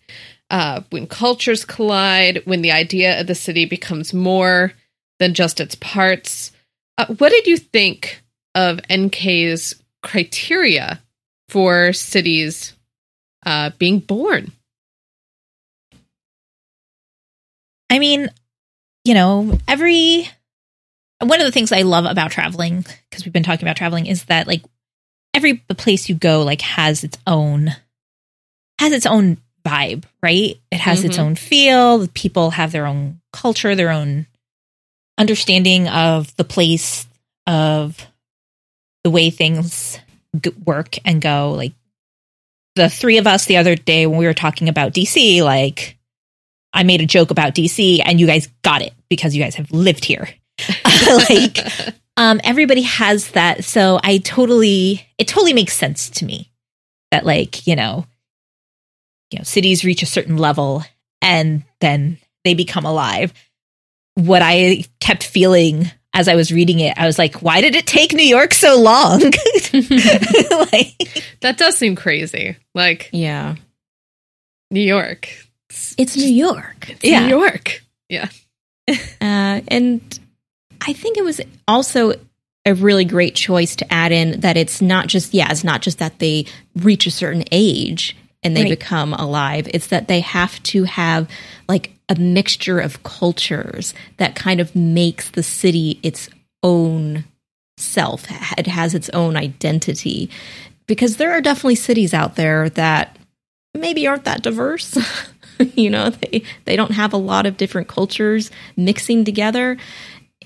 [0.51, 4.73] Uh, when cultures collide, when the idea of the city becomes more
[5.19, 6.53] than just its parts,
[6.99, 8.23] uh, what did you think
[8.55, 11.01] of NK's criteria
[11.49, 12.75] for cities
[13.47, 14.53] uh, being born?
[17.89, 18.31] I mean,
[19.05, 20.29] you know, every
[21.23, 24.25] one of the things I love about traveling because we've been talking about traveling is
[24.25, 24.63] that like
[25.35, 27.75] every place you go like has its own
[28.79, 30.59] has its own vibe, right?
[30.71, 31.07] It has mm-hmm.
[31.07, 32.09] its own feel.
[32.09, 34.27] People have their own culture, their own
[35.19, 37.07] understanding of the place
[37.47, 38.07] of
[39.05, 39.99] the way things
[40.41, 41.73] g- work and go like
[42.77, 45.97] the three of us the other day when we were talking about DC like
[46.73, 49.71] I made a joke about DC and you guys got it because you guys have
[49.71, 50.29] lived here
[51.31, 51.59] like
[52.17, 56.51] um everybody has that so I totally it totally makes sense to me
[57.11, 58.07] that like you know
[59.31, 60.85] you know cities reach a certain level
[61.21, 63.33] and then they become alive
[64.15, 67.87] what I kept feeling as I was reading it, I was like, why did it
[67.87, 69.21] take New York so long?
[69.73, 72.57] like, that does seem crazy.
[72.75, 73.57] Like, yeah,
[74.71, 75.29] New York.
[75.97, 76.91] It's New York.
[76.91, 77.27] It's yeah.
[77.27, 77.83] New York.
[78.09, 78.29] Yeah.
[78.89, 80.21] Uh, and
[80.87, 82.15] I think it was also
[82.65, 85.99] a really great choice to add in that it's not just, yeah, it's not just
[85.99, 88.79] that they reach a certain age and they right.
[88.79, 89.69] become alive.
[89.73, 91.29] It's that they have to have
[91.69, 96.29] like a mixture of cultures that kind of makes the city its
[96.63, 97.25] own
[97.77, 98.27] self.
[98.59, 100.31] It has its own identity.
[100.87, 103.17] Because there are definitely cities out there that
[103.75, 104.99] maybe aren't that diverse.
[105.75, 109.79] you know, they they don't have a lot of different cultures mixing together.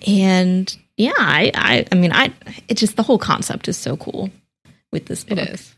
[0.07, 2.33] And yeah, I I, I mean I
[2.69, 4.31] it just the whole concept is so cool
[4.93, 5.39] with this book.
[5.39, 5.75] It is.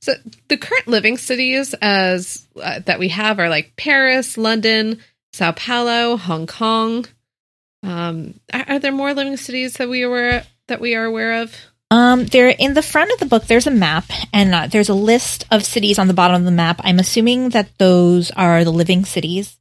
[0.00, 0.12] So
[0.48, 5.00] the current living cities as uh, that we have are like Paris, London,
[5.32, 7.06] Sao Paulo, Hong Kong.
[7.82, 11.54] Um, are, are, there more living cities that we are that we are aware of?
[11.90, 14.94] Um, there in the front of the book, there's a map, and uh, there's a
[14.94, 16.80] list of cities on the bottom of the map.
[16.84, 19.56] I'm assuming that those are the living cities.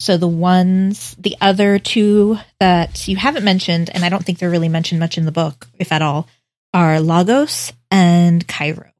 [0.00, 4.50] So the ones, the other two that you haven't mentioned, and I don't think they're
[4.50, 6.26] really mentioned much in the book, if at all,
[6.72, 8.90] are Lagos and Cairo.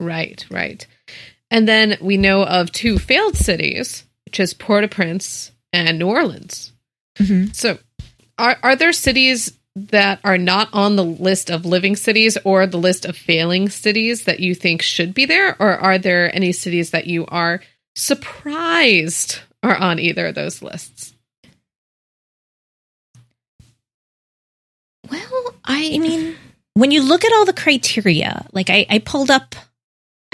[0.00, 0.84] Right, right.
[1.48, 6.72] And then we know of two failed cities, which is Port-au-Prince and New Orleans.
[7.18, 7.52] Mm-hmm.
[7.52, 7.78] So,
[8.36, 12.78] are are there cities that are not on the list of living cities or the
[12.78, 16.90] list of failing cities that you think should be there, or are there any cities
[16.90, 17.60] that you are
[17.94, 21.14] surprised are on either of those lists?
[25.10, 26.36] Well, I mean,
[26.74, 29.54] when you look at all the criteria, like I, I pulled up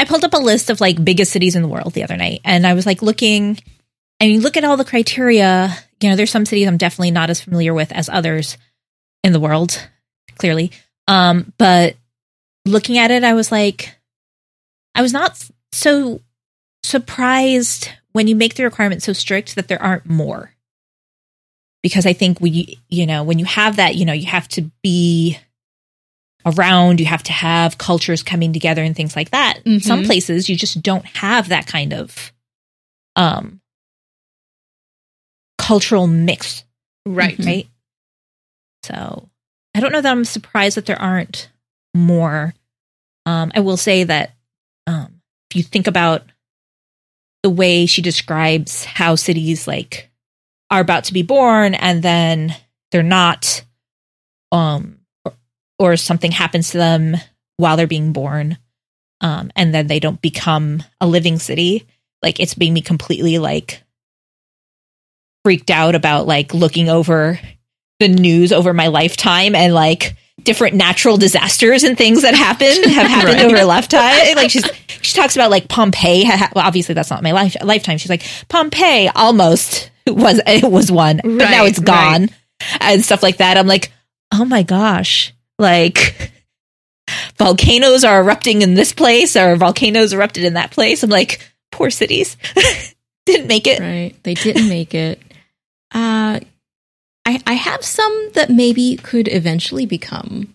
[0.01, 2.41] I pulled up a list of like biggest cities in the world the other night
[2.45, 3.59] and I was like looking
[4.21, 5.77] I mean look at all the criteria.
[6.01, 8.57] You know, there's some cities I'm definitely not as familiar with as others
[9.25, 9.89] in the world,
[10.37, 10.71] clearly.
[11.09, 11.97] Um, but
[12.65, 13.97] looking at it, I was like,
[14.95, 16.21] I was not so
[16.85, 17.89] surprised
[18.19, 20.53] when you make the requirements so strict that there aren't more.
[21.85, 24.63] Because I think we, you know, when you have that, you know, you have to
[24.83, 25.39] be
[26.45, 29.61] around, you have to have cultures coming together and things like that.
[29.65, 29.81] Mhm.
[29.81, 32.33] Some places you just don't have that kind of
[33.15, 33.61] um
[35.57, 36.65] cultural mix
[37.07, 37.39] Right.
[37.39, 37.69] right?
[38.83, 39.29] So
[39.77, 41.51] I don't know that I'm surprised that there aren't
[41.95, 42.53] more.
[43.27, 44.35] Um, I will say that
[44.89, 46.25] um, if you think about
[47.43, 50.11] the way she describes how cities like
[50.71, 52.55] are about to be born and then
[52.91, 53.65] they're not,
[54.53, 55.35] um, or,
[55.79, 57.17] or something happens to them
[57.57, 58.59] while they're being born,
[59.21, 61.87] um, and then they don't become a living city.
[62.23, 63.83] Like it's made me completely like
[65.45, 67.39] freaked out about like looking over
[68.01, 73.07] the news over my lifetime and like different natural disasters and things that happened have
[73.07, 73.45] happened Right.
[73.45, 74.37] over a lifetime.
[74.37, 74.69] Like she's
[75.09, 76.25] she talks about like Pompeii.
[76.55, 77.97] Well, obviously that's not my life lifetime.
[77.97, 82.29] She's like Pompeii almost was it was one, but now it's gone
[82.81, 83.57] and stuff like that.
[83.57, 83.91] I'm like,
[84.33, 86.31] oh my gosh, like
[87.39, 91.03] volcanoes are erupting in this place or volcanoes erupted in that place.
[91.03, 91.41] I'm like,
[91.73, 92.37] poor cities
[93.27, 93.81] didn't make it.
[93.81, 94.15] Right.
[94.25, 95.23] They didn't make it.
[95.91, 96.41] Uh,
[97.25, 100.55] I, I have some that maybe could eventually become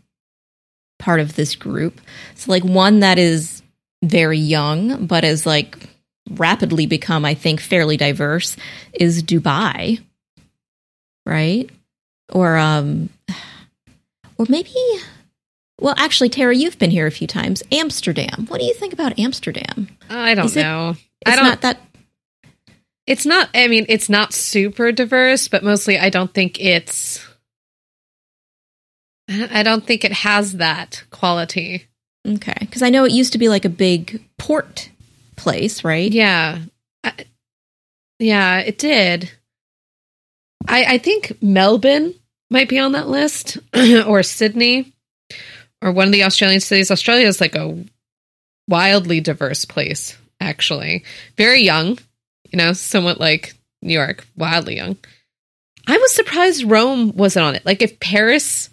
[1.00, 2.00] part of this group.
[2.36, 3.62] So, like, one that is
[4.04, 5.78] very young, but has, like,
[6.30, 8.56] rapidly become, I think, fairly diverse
[8.94, 10.02] is Dubai.
[11.26, 11.70] Right?
[12.32, 13.10] Or, um,
[14.38, 14.74] or maybe,
[15.80, 17.63] well, actually, Tara, you've been here a few times.
[17.72, 18.46] Amsterdam.
[18.48, 19.88] What do you think about Amsterdam?
[20.10, 20.96] I don't it- know.
[21.26, 21.46] It's I don't.
[21.46, 21.80] not that
[23.06, 23.50] it's not.
[23.54, 27.26] I mean, it's not super diverse, but mostly, I don't think it's.
[29.30, 31.88] I don't think it has that quality.
[32.25, 34.89] Okay, because I know it used to be like a big port
[35.36, 36.12] place, right?
[36.12, 36.59] Yeah,
[37.03, 37.13] I,
[38.19, 39.29] yeah, it did.
[40.67, 42.13] I I think Melbourne
[42.49, 43.57] might be on that list,
[44.07, 44.93] or Sydney,
[45.81, 46.91] or one of the Australian cities.
[46.91, 47.83] Australia is like a
[48.69, 51.03] wildly diverse place, actually.
[51.36, 51.97] Very young,
[52.49, 54.97] you know, somewhat like New York, wildly young.
[55.88, 57.65] I was surprised Rome wasn't on it.
[57.65, 58.69] Like, if Paris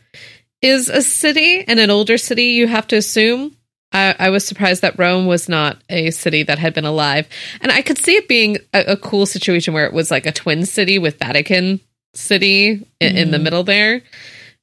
[0.63, 3.57] is a city and an older city, you have to assume.
[3.93, 7.27] I, I was surprised that Rome was not a city that had been alive.
[7.61, 10.33] And I could see it being a, a cool situation where it was like a
[10.33, 11.81] twin city with Vatican
[12.15, 13.43] City in, in the Mhm.
[13.43, 14.03] middle there.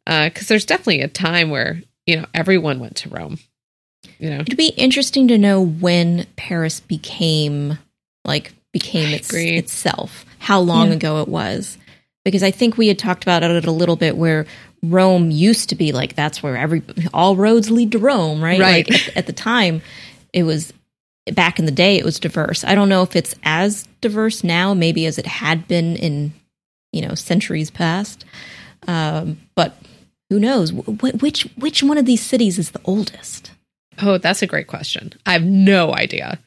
[0.05, 3.39] Because there's definitely a time where, you know, everyone went to Rome.
[4.19, 7.77] You know, It'd be interesting to know when Paris became
[8.23, 10.93] like became its, itself, how long Yeah.
[10.95, 11.77] ago it was.
[12.23, 14.45] Because I think we had talked about it a little bit where
[14.83, 18.59] Rome used to be like that's where every all roads lead to Rome, right?
[18.59, 18.89] Right.
[18.89, 19.81] Like at, at the time
[20.33, 20.73] it was
[21.33, 22.63] back in the day it was diverse.
[22.63, 26.33] I don't know if it's as diverse now maybe as it had been in
[26.93, 28.25] you know centuries past.
[28.87, 29.75] Um, but
[30.29, 33.51] who knows Wh- which which one of these cities is the oldest?
[34.01, 35.13] Oh, that's a great question.
[35.25, 36.39] I have no idea.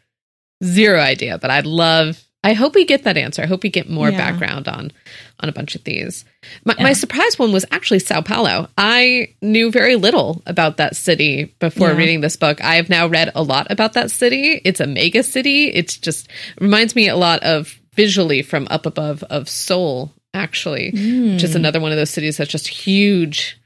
[0.62, 3.42] Zero idea, but I'd love I hope we get that answer.
[3.42, 4.16] I hope we get more Yeah.
[4.16, 4.92] background on
[5.40, 6.24] on a bunch of these.
[6.64, 6.84] My, Yeah.
[6.84, 8.68] my surprise one was actually Sao Paulo.
[8.78, 11.96] I knew very little about that city before Yeah.
[11.96, 12.62] reading this book.
[12.64, 14.60] I have now read a lot about that city.
[14.64, 15.66] It's a mega city.
[15.68, 16.28] It's just
[16.60, 21.56] reminds me a lot of visually from up above of Seoul, actually, which is Hmm.
[21.58, 23.58] another one of those cities that's just huge.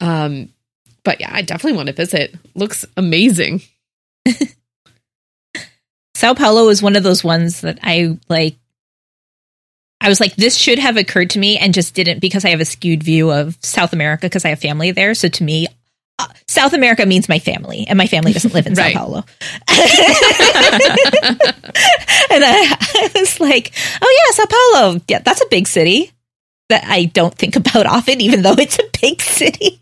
[0.00, 0.48] Um,
[1.04, 2.34] but yeah, I definitely want to visit.
[2.54, 3.62] Looks amazing.
[6.22, 8.54] Sao Paulo is one of those ones that I like.
[10.00, 12.60] I was like, this should have occurred to me and just didn't because I have
[12.60, 15.14] a skewed view of South America because I have family there.
[15.14, 15.66] So to me,
[16.20, 18.76] uh, South America means my family, and my family doesn't live in.
[18.76, 19.16] Sao Paulo.
[19.18, 19.26] and
[22.30, 25.00] I, I was like, oh yeah, Sao Paulo.
[25.08, 26.12] Yeah, that's a big city
[26.68, 29.80] that I don't think about often, even though it's a big city.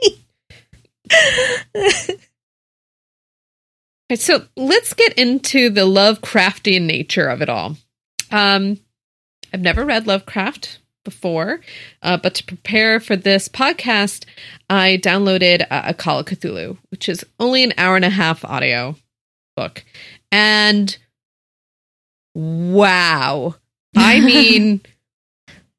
[4.11, 7.77] Right, so let's get into the Lovecraftian nature of it all.
[8.33, 8.81] Um,
[9.55, 11.61] I've never read Lovecraft before,
[12.03, 14.25] uh, but to prepare for this podcast,
[14.69, 18.45] I downloaded uh, a Call of Cthulhu, which is only an hour and a half
[18.45, 18.97] audio
[19.55, 19.85] book,
[20.33, 20.99] and
[22.35, 23.55] wow,
[23.97, 24.81] I mean,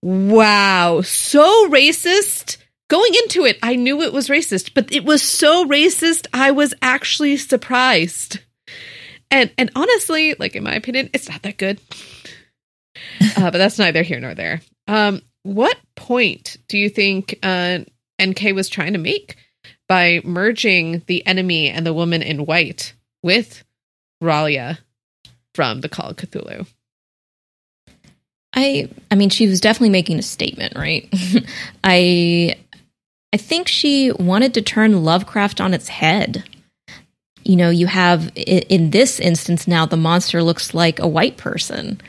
[0.02, 2.61] wow, so racist.
[2.92, 6.74] Going into it, I knew it was racist, but it was so racist, I was
[6.82, 8.40] actually surprised.
[9.32, 11.80] And and honestly, like in my opinion, it's not that good.
[13.38, 14.60] uh, but that's neither here nor there.
[14.90, 17.80] Um, what point do you think uh,
[18.22, 19.38] NK was trying to make
[19.88, 23.64] by merging the enemy and the woman in white with
[24.22, 24.78] R'lyeh
[25.56, 26.68] from the Call of Cthulhu.
[28.54, 31.10] I I mean she was definitely making a statement, right?
[31.86, 32.58] I
[33.34, 36.44] I think she wanted to turn Lovecraft on its head.
[37.44, 42.02] You know, you have in this instance now the monster looks like a white person.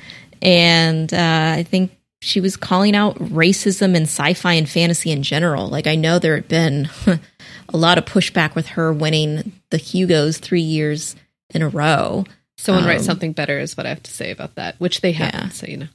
[0.43, 5.69] And uh, I think she was calling out racism and sci-fi and fantasy in general.
[5.69, 10.39] Like I know there had been a lot of pushback with her winning the Hugos
[10.39, 11.17] 3 years
[11.51, 12.25] in a row.
[12.59, 15.13] Someone um, write something better is what I have to say about that, which they
[15.13, 15.49] haven't, yeah.
[15.49, 15.89] so you know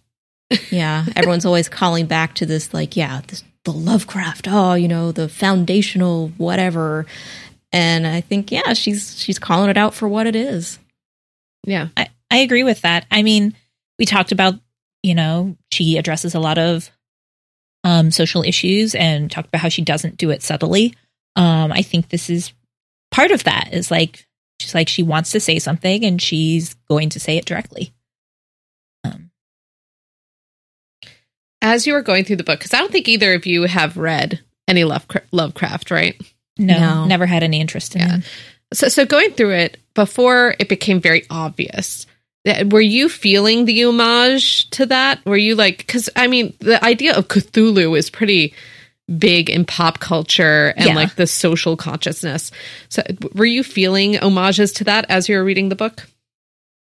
[0.72, 5.12] yeah, everyone's always calling back to this, like, yeah, this, the Lovecraft, oh, you know,
[5.12, 7.06] the foundational whatever.
[7.74, 10.80] And I think, yeah, she's she's calling it out for what it is.
[11.66, 13.06] Yeah, I, I agree with that.
[13.12, 13.54] I mean,
[14.00, 14.54] we talked about,
[15.04, 16.90] you know, she addresses a lot of
[17.84, 20.96] um, social issues and talked about how she doesn't do it subtly.
[21.36, 22.54] Um, I think this is
[23.12, 23.74] part of that.
[23.74, 24.26] Is like
[24.62, 27.92] she's like she wants to say something and she's going to say it directly.
[31.62, 33.98] As you were going through the book, because I don't think either of you have
[33.98, 36.20] read any Lovecraft, right?
[36.58, 37.06] No, no.
[37.06, 38.18] never had any interest in yeah.
[38.18, 38.24] it.
[38.74, 42.06] So, so going through it before it became very obvious,
[42.48, 45.26] uh, were you feeling the homage to that?
[45.26, 48.54] Were you like, because I mean, the idea of Cthulhu is pretty
[49.18, 50.96] big in pop culture and yeah.
[50.96, 52.52] like the social consciousness.
[52.90, 56.08] So, were you feeling homages to that as you were reading the book?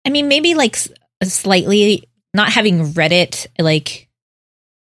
[0.07, 0.77] I mean, maybe like
[1.23, 4.09] slightly, not having read it, like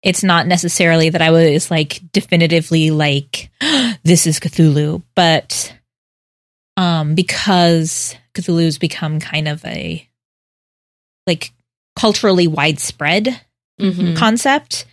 [0.03, 3.51] it's not necessarily that I was like definitively like
[4.03, 5.75] this is Cthulhu, but
[6.77, 10.09] um because Cthulhu's become kind of a
[11.27, 11.53] like
[11.97, 13.41] culturally widespread
[13.81, 14.15] mm-hmm.
[14.15, 14.87] concept.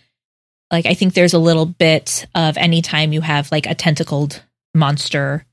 [0.72, 4.42] Like I think there's a little bit of anytime you have like a tentacled
[4.74, 5.44] monster,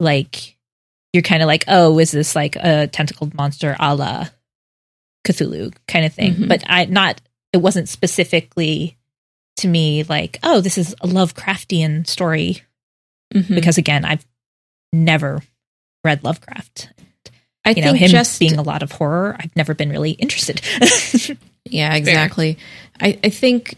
[0.00, 0.56] like
[1.12, 4.26] you're kind of like, oh, is this like a tentacled monster a la
[5.26, 6.32] Cthulhu kind of thing?
[6.32, 6.48] Mm-hmm.
[6.48, 7.20] But I not
[7.54, 8.98] it wasn't specifically
[9.58, 12.62] to me like, oh, this is a Lovecraftian story.
[13.32, 13.54] Mm-hmm.
[13.54, 14.26] Because again, I've
[14.92, 15.40] never
[16.02, 16.90] read Lovecraft.
[17.64, 20.10] I you think know, him just being a lot of horror, I've never been really
[20.10, 20.60] interested.
[21.64, 22.58] yeah, exactly.
[23.00, 23.76] I, I think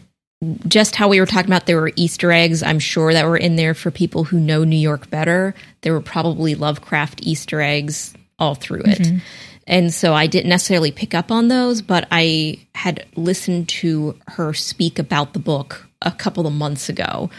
[0.67, 3.57] just how we were talking about there were Easter eggs, I'm sure that were in
[3.57, 5.53] there for people who know New York better.
[5.81, 8.99] There were probably Lovecraft Easter eggs all through it.
[8.99, 9.17] Mm-hmm.
[9.67, 14.53] And so I didn't necessarily pick up on those, but I had listened to her
[14.53, 17.29] speak about the book a couple of months ago.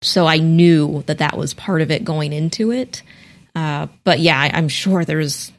[0.00, 3.02] So I knew that that was part of it going into it.
[3.54, 5.52] Uh, but yeah, I, I'm sure there's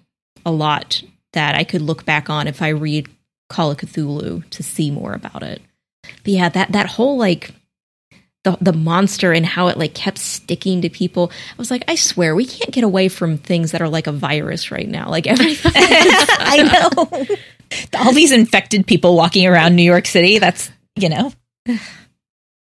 [0.46, 3.08] a lot that I could look back on if I read
[3.50, 5.62] Call of Cthulhu to see more about it.
[6.24, 7.52] But yeah, that that whole like
[8.44, 11.32] the the monster and how it like kept sticking to people.
[11.52, 14.12] I was like, I swear we can't get away from things that are like a
[14.12, 15.10] virus right now.
[15.10, 15.72] Like everything.
[15.76, 17.38] I know.
[18.00, 20.40] All these infected people walking around New York City.
[20.40, 21.32] That's you know.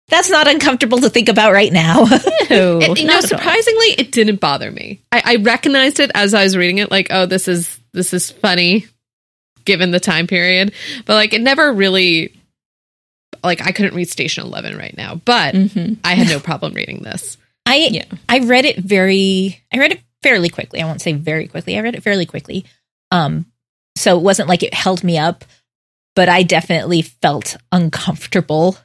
[0.08, 2.04] That's not uncomfortable to think about right now.
[2.06, 5.00] it, you know, surprisingly, it didn't bother me.
[5.10, 8.30] I, I recognized it as I was reading it, like, oh, this is this is
[8.30, 8.86] funny,
[9.64, 10.72] given the time period.
[11.06, 12.34] But like, it never really
[13.42, 15.94] like I couldn't read Station Eleven right now, but mm-hmm.
[16.04, 17.36] I had no problem reading this.
[17.66, 18.04] I yeah.
[18.28, 20.80] I read it very I read it fairly quickly.
[20.80, 21.76] I won't say very quickly.
[21.76, 22.64] I read it fairly quickly.
[23.10, 23.46] Um
[23.96, 25.44] so it wasn't like it held me up,
[26.14, 28.76] but I definitely felt uncomfortable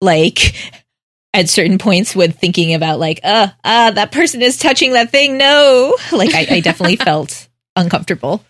[0.00, 0.54] like
[1.34, 5.38] at certain points with thinking about like uh uh that person is touching that thing
[5.38, 8.44] no like I, I definitely felt uncomfortable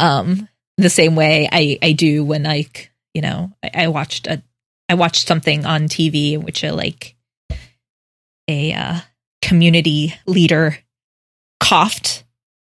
[0.00, 4.42] um the same way I I do when like you know I, I watched a
[4.88, 7.14] I watched something on TV in which a like
[8.48, 9.00] a uh,
[9.42, 10.78] community leader
[11.60, 12.24] coughed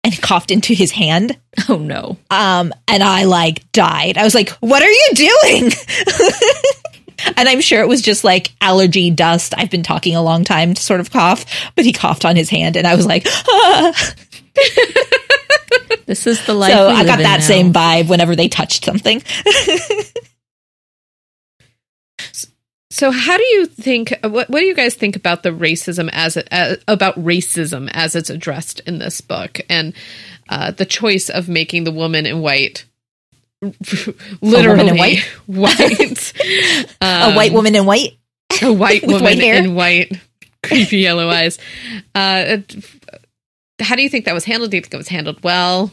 [0.03, 1.39] and coughed into his hand.
[1.69, 2.19] Oh no.
[2.31, 4.19] Um and I like died.
[4.19, 5.71] I was like, "What are you doing?"
[7.37, 9.55] and I'm sure it was just like allergy dust.
[9.57, 11.47] I've been talking a long time to sort of cough,
[11.77, 14.15] but he coughed on his hand and I was like, ah.
[16.07, 16.73] This is the life.
[16.73, 17.47] So I got that now.
[17.47, 19.23] same vibe whenever they touched something.
[22.95, 24.15] So, how do you think?
[24.23, 28.15] What, what do you guys think about the racism as, it, as about racism as
[28.15, 29.95] it's addressed in this book, and
[30.49, 32.85] uh, the choice of making the woman in white,
[34.41, 36.33] literally in white, white
[37.01, 38.17] um, a white woman in white,
[38.63, 40.13] a white woman white in white,
[40.63, 41.59] creepy yellow eyes.
[42.15, 42.59] Uh,
[43.81, 44.71] how do you think that was handled?
[44.71, 45.91] Do you think it was handled well?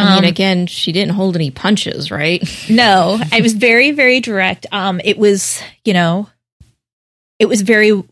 [0.00, 2.42] I mean, um, again, she didn't hold any punches, right?
[2.70, 4.66] no, I was very, very direct.
[4.72, 6.28] Um, it was, you know,
[7.38, 8.06] it was very, you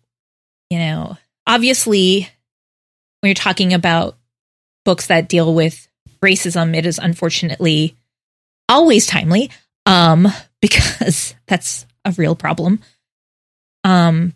[0.71, 1.17] know,
[1.47, 2.29] obviously
[3.21, 4.17] when you're talking about
[4.85, 5.89] books that deal with
[6.23, 7.97] racism, it is unfortunately
[8.69, 9.51] always timely
[9.87, 10.29] um,
[10.61, 12.81] because that's a real problem.
[13.85, 14.35] Um,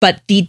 [0.00, 0.48] but the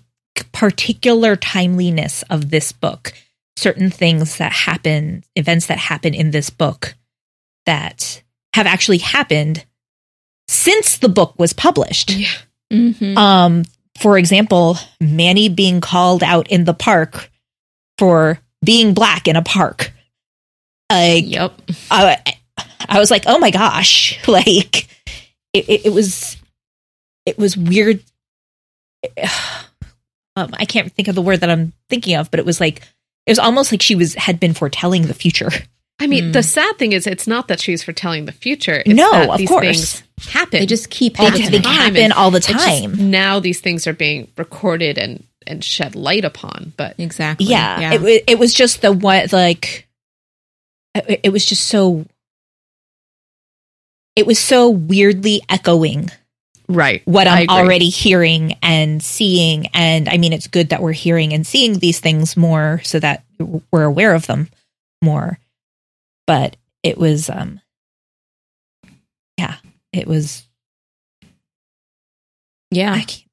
[0.52, 3.14] particular timeliness of this book,
[3.58, 6.96] certain things that happen, events that happen in this book
[7.66, 8.22] that
[8.54, 9.66] have actually happened
[10.48, 12.12] since the book was published.
[12.12, 12.28] Yeah.
[12.72, 13.16] Mhm.
[13.18, 13.64] Um,
[14.00, 17.30] for example, Manny being called out in the park
[18.00, 19.94] for being black in a park.
[20.92, 21.62] Like, Yep.
[21.92, 22.18] I,
[22.90, 24.88] I was like, oh my gosh, like
[25.54, 26.38] it, it, it was,
[27.26, 28.04] it was weird.
[30.36, 32.82] Um, I can't think of the word that I'm thinking of, but it was like
[33.26, 35.50] it was almost like she was had been foretelling the future.
[36.00, 36.32] I mean, Hmm.
[36.32, 38.82] the sad thing is, it's not that she's foretelling the future.
[38.86, 40.04] It's No, that of things course.
[40.28, 40.60] happen.
[40.60, 41.74] They just keep They, all the they time.
[41.74, 43.12] happen and all the It's just time.
[43.12, 46.74] now these things are being recorded and and shed light upon.
[46.78, 47.46] But Exactly.
[47.48, 49.88] yeah, It, it was just the what like
[50.96, 52.06] it, it was just so
[54.16, 56.10] it was so weirdly echoing
[56.74, 59.68] right, what I'm already hearing and seeing.
[59.74, 63.24] And I mean, it's good that we're hearing and seeing these things more so that
[63.72, 64.50] we're aware of them
[65.02, 65.40] more.
[66.28, 67.60] But it was, um,
[69.38, 69.56] yeah,
[69.92, 70.48] it was.
[72.72, 72.94] yeah.
[72.94, 73.24] I can't,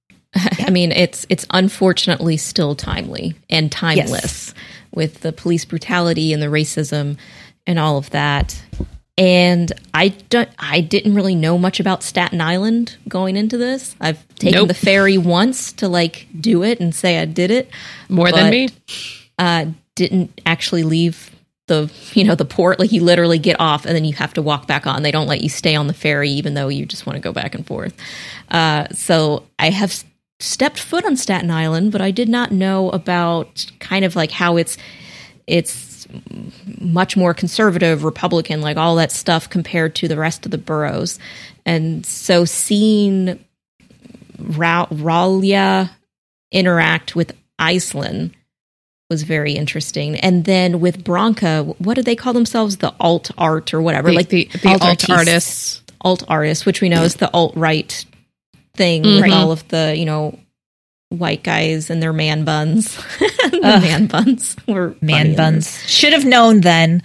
[0.69, 4.55] I mean, it's it's unfortunately still timely and timeless
[4.95, 7.17] with the police brutality and the racism
[7.67, 8.63] and all of that.
[9.19, 13.95] And I don't I didn't really know much about Staten Island going into this.
[14.01, 14.69] I've taken Nope.
[14.69, 17.69] the ferry once to like do it and say I did it.
[18.09, 18.69] more than me.
[19.39, 21.31] Uh didn't actually leave
[21.67, 24.41] the you know the port like you literally get off and then you have to
[24.43, 27.07] walk back on they don't let you stay on the ferry even though you just
[27.07, 27.95] want to go back and forth
[28.51, 30.05] uh, so i have s-
[30.41, 34.57] stepped foot on staten island but i did not know about kind of like how
[34.57, 34.79] it's
[35.47, 35.71] it's
[36.81, 41.19] much more conservative republican like all that stuff compared to the rest of the boroughs
[41.67, 43.39] and so seeing
[44.39, 45.91] Ra- ralia
[46.51, 48.33] interact with Aislyn
[49.11, 50.17] was very interesting.
[50.17, 52.79] And then with Bronca, what do they call themselves?
[52.79, 55.11] The alt art or whatever, The, like the, the alt artists.
[55.11, 55.83] artists.
[56.01, 58.05] alt artists, which we know is the alt right
[58.77, 59.33] thing with Mhm.
[59.35, 60.39] all of the you know
[61.11, 62.97] white guys and their man buns.
[63.19, 63.83] the Ugh.
[63.83, 65.79] man buns were man buns.
[65.89, 67.03] Should have known then.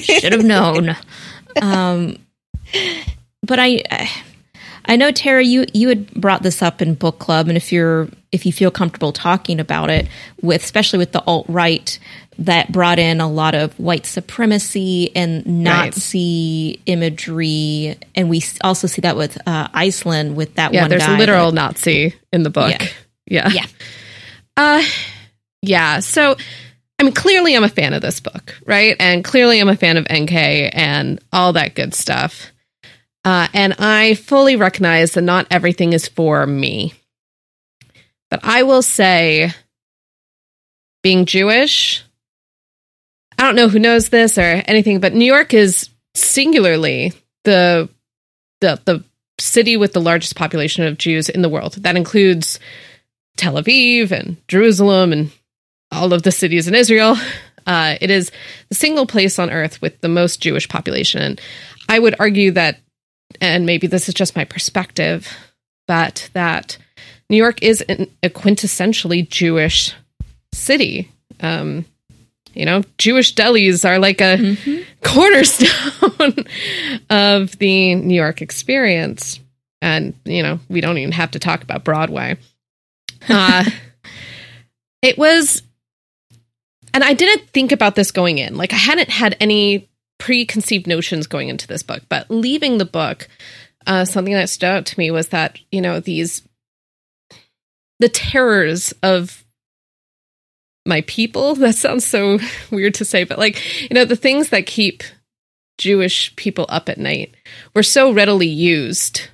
[0.00, 0.96] Should have known.
[1.62, 2.16] um,
[3.42, 3.82] but I.
[4.88, 8.08] I know Tara, you you had brought this up in book club, and if you're
[8.30, 10.06] if you feel comfortable talking about it,
[10.42, 11.98] with especially with the alt right,
[12.38, 19.00] that brought in a lot of white supremacy and Nazi imagery, and we also see
[19.00, 20.90] that with uh, Aislyn with that Yeah, one.
[20.90, 22.70] there's guy a literal that- Nazi in the book.
[22.70, 22.86] Yeah.
[23.26, 23.48] Yeah.
[23.48, 23.66] Yeah.
[24.56, 24.82] Uh
[25.62, 26.00] yeah.
[26.00, 26.36] So
[26.98, 28.96] I mean clearly I'm a fan of this book, right?
[28.98, 32.52] And clearly I'm a fan of NK and all that good stuff.
[33.24, 36.94] Uh, and I fully recognize that not everything is for me.
[38.30, 39.52] But I will say
[41.02, 42.04] being Jewish,
[43.36, 47.12] I don't know who knows this or anything, but New York is singularly
[47.44, 47.88] the
[48.60, 49.04] the the
[49.38, 51.74] city with the largest population of Jews in the world.
[51.74, 52.58] That includes
[53.36, 55.30] Tel Aviv and Jerusalem and
[55.92, 57.16] all of the cities in Israel.
[57.66, 58.30] Uh, it is
[58.68, 61.20] the single place on earth with the most Jewish population.
[61.22, 61.40] And
[61.88, 62.78] I would argue that,
[63.40, 65.28] and maybe this is just my perspective,
[65.88, 66.78] but that
[67.28, 69.92] New York is an, a quintessentially Jewish
[70.52, 71.10] city.
[71.40, 71.84] Um,
[72.54, 74.84] you know, Jewish delis are like a Mhm.
[75.02, 76.44] cornerstone
[77.10, 79.40] of the New York experience.
[79.82, 82.38] And, you know, we don't even have to talk about Broadway.
[83.28, 83.64] Uh,
[85.02, 85.62] it was,
[86.94, 88.56] and I didn't think about this going in.
[88.56, 89.88] Like, I hadn't had any
[90.18, 93.28] preconceived notions going into this book, but leaving the book,
[93.86, 96.42] uh, something that stood out to me was that, you know, these,
[98.00, 99.44] the terrors of
[100.86, 101.54] my people.
[101.66, 102.38] That sounds so
[102.70, 105.02] weird to say, but like, you know, the things that keep
[105.78, 107.34] Jewish people up at night
[107.74, 109.28] were so readily used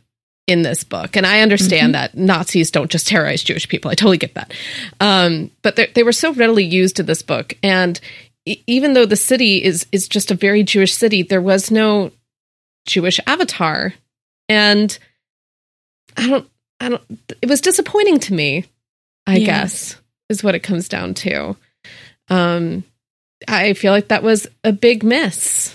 [0.53, 1.16] in this book.
[1.16, 3.90] And I understand that Nazis don't just terrorize Jewish people.
[3.90, 4.53] I totally get that.
[5.00, 7.55] Um, but they- they were so readily used in this book.
[7.62, 7.98] And
[8.46, 12.12] e- even though the city is is just a very Jewish city, there was no
[12.86, 13.94] Jewish avatar.
[14.48, 14.96] And
[16.16, 16.48] I don't
[16.80, 17.03] I don't
[17.40, 18.64] it was disappointing to me,
[19.26, 19.46] I Yeah.
[19.46, 19.96] guess,
[20.28, 21.57] is what it comes down to.
[22.28, 22.84] Um
[23.48, 25.74] I feel like that was a big miss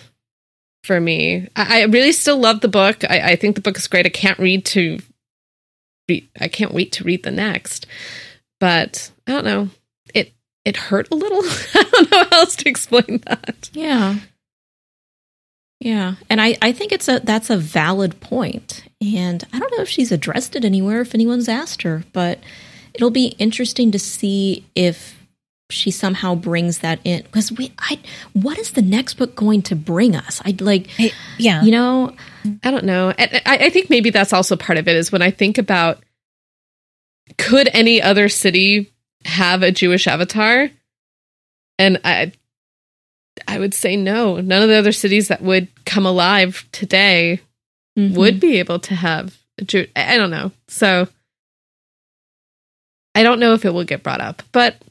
[0.88, 1.47] for me.
[1.55, 3.03] I, I really still love the book.
[3.03, 4.05] I, I think the book is great.
[4.05, 4.99] I can't read to
[6.39, 7.85] I can't wait to read the next.
[8.59, 9.69] But I don't know.
[10.13, 10.33] It
[10.65, 11.41] it hurt a little.
[11.75, 13.69] I don't know how else to explain that.
[13.73, 14.15] Yeah.
[15.79, 16.15] Yeah.
[16.29, 18.83] And I, I think it's a that's a valid point.
[19.01, 22.39] And I don't know if she's addressed it anywhere if anyone's asked her, but
[22.93, 25.16] it'll be interesting to see if
[25.70, 27.99] she somehow brings that in because we I
[28.34, 30.41] what is the next book going to bring us?
[30.45, 31.63] I'd like I- yeah.
[31.63, 32.15] you know
[32.63, 33.13] I don't know.
[33.18, 36.01] I, I think maybe that's also part of it is when I think about
[37.38, 38.93] could any other city
[39.26, 40.70] have a Jewish avatar?
[41.78, 42.32] And I
[43.47, 44.39] I would say no.
[44.39, 47.41] None of the other cities that would come alive today
[47.97, 48.15] mhm.
[48.15, 49.88] would be able to have a Jew.
[49.95, 50.51] I don't know.
[50.68, 51.07] So
[53.13, 54.82] I don't know if it will get brought up, but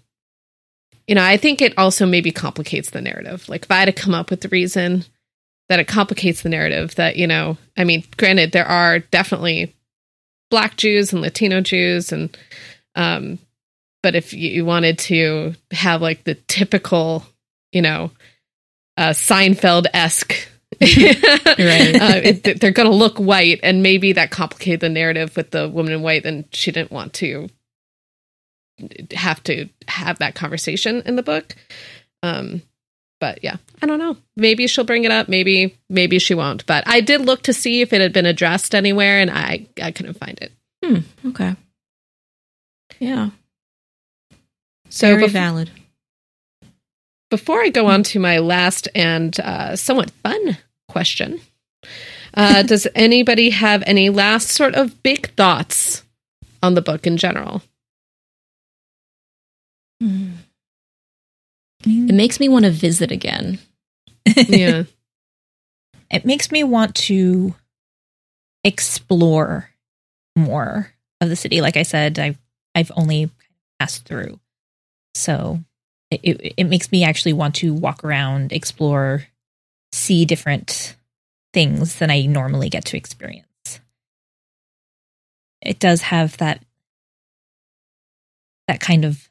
[1.07, 3.48] you know, I think it also maybe complicates the narrative.
[3.48, 5.04] Like if I had to come up with the reason
[5.68, 9.74] that it complicates the narrative that, you know, I mean, granted, there are definitely
[10.50, 12.36] black Jews and Latino Jews and
[12.94, 13.38] um
[14.02, 17.24] but if you wanted to have like the typical,
[17.72, 18.11] you know,
[18.96, 20.48] uh Seinfeld esque
[20.80, 21.94] Right.
[21.96, 25.68] uh, it, they're going to look white, and maybe that complicated the narrative with the
[25.68, 27.48] woman in white, and she didn't want to
[29.12, 31.55] have to have that conversation in the book.
[32.22, 32.62] Um,
[33.18, 34.16] but yeah, I don't know.
[34.37, 35.29] Maybe she'll bring it up.
[35.29, 36.66] Maybe maybe she won't.
[36.66, 39.91] But I did look to see if it had been addressed anywhere, and I I
[39.91, 40.53] couldn't find it.
[40.85, 41.57] Hmm, okay.
[42.99, 43.31] Yeah.
[44.91, 45.70] So Very bef- valid.
[47.31, 50.59] before I go on to my last and uh, somewhat fun
[50.89, 51.41] question,
[52.35, 56.05] uh, does anybody have any last sort of big thoughts
[56.62, 57.62] on the book in general?
[60.01, 60.32] Hmm.
[61.84, 63.59] It makes me want to visit again.
[64.49, 64.84] Yeah.
[66.11, 67.55] it makes me want to
[68.64, 69.70] explore
[70.36, 71.61] more of the city.
[71.61, 72.38] Like I said, I've
[72.74, 73.30] I've only
[73.78, 74.40] passed through,
[75.14, 75.61] so
[76.11, 79.26] it, it it makes me actually want to walk around, explore,
[79.92, 80.97] see different
[81.55, 83.47] things than I normally get to experience.
[85.62, 86.62] It does have that
[88.68, 89.30] that kind of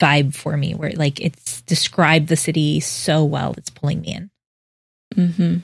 [0.00, 4.30] vibe for me, where like it's described the city so well, it's pulling me in.
[5.14, 5.56] Mm-hmm.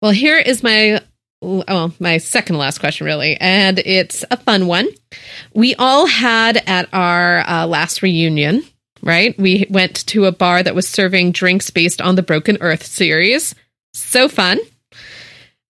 [0.00, 1.00] Well, here is my
[1.40, 4.88] well, my second last question, really, and it's a fun one.
[5.54, 8.64] We all had at our uh, last reunion,
[9.02, 9.38] right?
[9.38, 13.54] We went to a bar that was serving drinks based on the Broken Earth series.
[13.92, 14.58] So fun.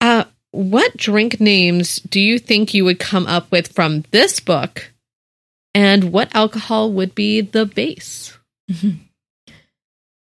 [0.00, 4.92] Uh, what drink names do you think you would come up with from this book?
[5.76, 8.36] And what alcohol would be the base?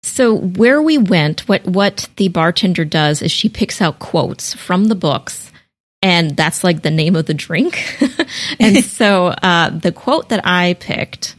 [0.01, 4.85] So where we went, what what the bartender does is she picks out quotes from
[4.85, 5.51] the books,
[6.01, 7.83] and that's like the name of the drink.
[8.59, 11.35] and so uh, the quote that I picked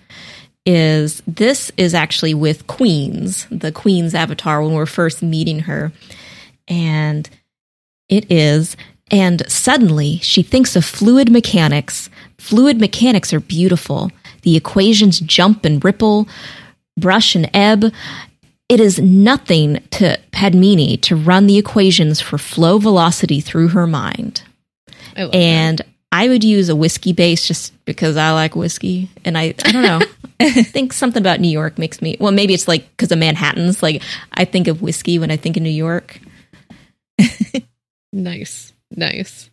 [0.67, 5.93] is this is actually with Queens, the Queen's avatar when we're first meeting her,
[6.69, 7.29] and
[8.11, 8.77] it is.
[9.11, 12.09] And suddenly she thinks of fluid mechanics.
[12.39, 14.11] Fluid mechanics are beautiful.
[14.43, 16.29] The equations jump and ripple,
[16.99, 17.93] brush and ebb.
[18.69, 24.43] It is nothing to Padmini to run the equations for flow velocity through her mind.
[25.17, 29.11] I And I would use a whiskey base just because I like whiskey.
[29.25, 30.01] And I, I don't know.
[30.41, 33.83] I think something about New York makes me, well, maybe it's like because of Manhattan's.
[33.83, 34.03] Like
[34.33, 36.19] I think of whiskey when I think of New York.
[38.15, 39.51] Nice, nice.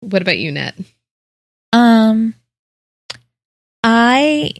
[0.00, 0.74] What about you, Net?
[1.72, 2.34] Um,
[3.82, 4.52] I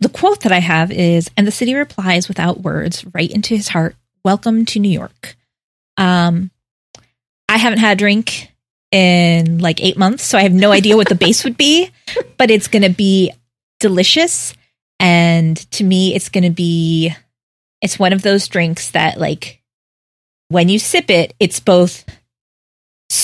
[0.00, 3.68] the quote that I have is, "And the city replies without words, right into his
[3.68, 3.96] heart.
[4.24, 5.36] Welcome to New York."
[5.96, 6.50] Um,
[7.48, 8.50] I haven't had a drink
[8.90, 11.90] in like eight months, so I have no idea what the base would be,
[12.36, 13.32] but it's gonna be
[13.80, 14.54] delicious,
[14.98, 17.14] and to me, it's gonna be.
[17.82, 19.60] It's one of those drinks that, like,
[20.48, 22.04] when you sip it, it's both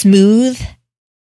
[0.03, 0.61] smooth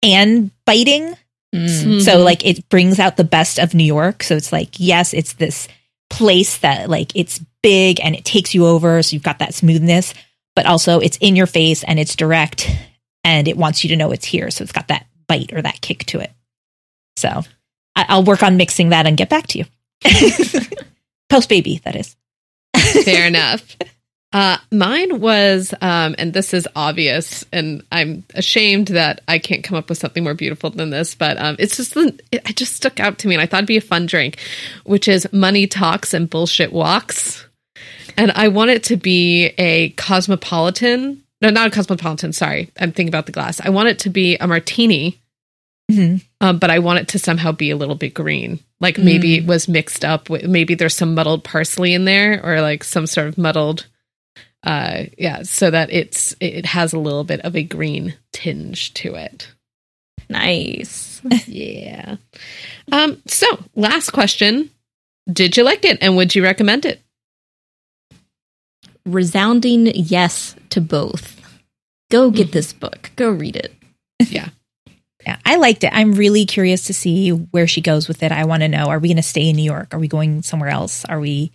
[0.03, 1.15] and biting.
[1.53, 2.01] Mm.
[2.01, 4.23] So like it brings out the best of New York.
[4.23, 5.67] So it's like, yes, it's this
[6.09, 9.01] place that like it's big and it takes you over.
[9.03, 10.13] So you've got that smoothness,
[10.55, 12.69] but also it's in your face and it's direct
[13.23, 14.51] and it wants you to know it's here.
[14.51, 16.31] So it's got that bite or that kick to it.
[17.17, 17.43] So
[17.95, 19.65] I- I'll work on mixing that and get back to you.
[21.29, 22.15] Post baby, that is.
[23.03, 23.75] Fair enough.
[24.31, 29.75] Uh, mine was, um, and this is obvious, and I'm ashamed that I can't come
[29.77, 32.99] up with something more beautiful than this, but um, it's just, it, it just stuck
[32.99, 34.37] out to me, and I thought it'd be a fun drink,
[34.83, 37.43] which is money talks and bullshit walks.
[38.17, 43.07] And I want it to be a cosmopolitan, no, not a cosmopolitan, sorry, I'm thinking
[43.09, 43.59] about the glass.
[43.59, 45.17] I want it to be a martini,
[45.89, 46.21] Mhm.
[46.39, 48.59] um, but I want it to somehow be a little bit green.
[48.79, 52.61] Like maybe it was mixed up with maybe there's some muddled parsley in there or
[52.61, 53.87] like some sort of muddled
[54.63, 59.15] uh yeah, so that it's it has a little bit of a green tinge to
[59.15, 59.51] it.
[60.29, 61.21] Nice.
[61.47, 62.17] yeah.
[62.91, 64.69] Um so last question.
[65.31, 67.01] Did you like it and would you recommend it?
[69.05, 71.39] Resounding yes to both.
[72.11, 73.11] Go get this book.
[73.15, 73.73] Go read it.
[74.29, 74.49] Yeah.
[75.25, 75.91] Yeah, I liked it.
[75.93, 78.31] I'm really curious to see where she goes with it.
[78.31, 79.93] I want to know are we going to stay in New York?
[79.93, 81.03] Are we going somewhere else?
[81.05, 81.51] Are we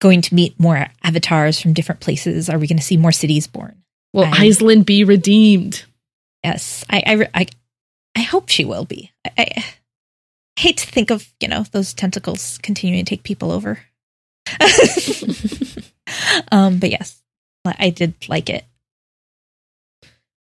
[0.00, 2.48] going to meet more avatars from different places?
[2.48, 3.82] Are we going to see more cities born?
[4.12, 5.84] Will Aislyn be redeemed?
[6.42, 7.46] Yes, I, I, I,
[8.16, 9.12] I hope she will be.
[9.24, 9.64] I, I
[10.58, 13.80] hate to think of you know those tentacles continuing to take people over.
[16.52, 17.20] um, but yes,
[17.64, 18.64] I did like it.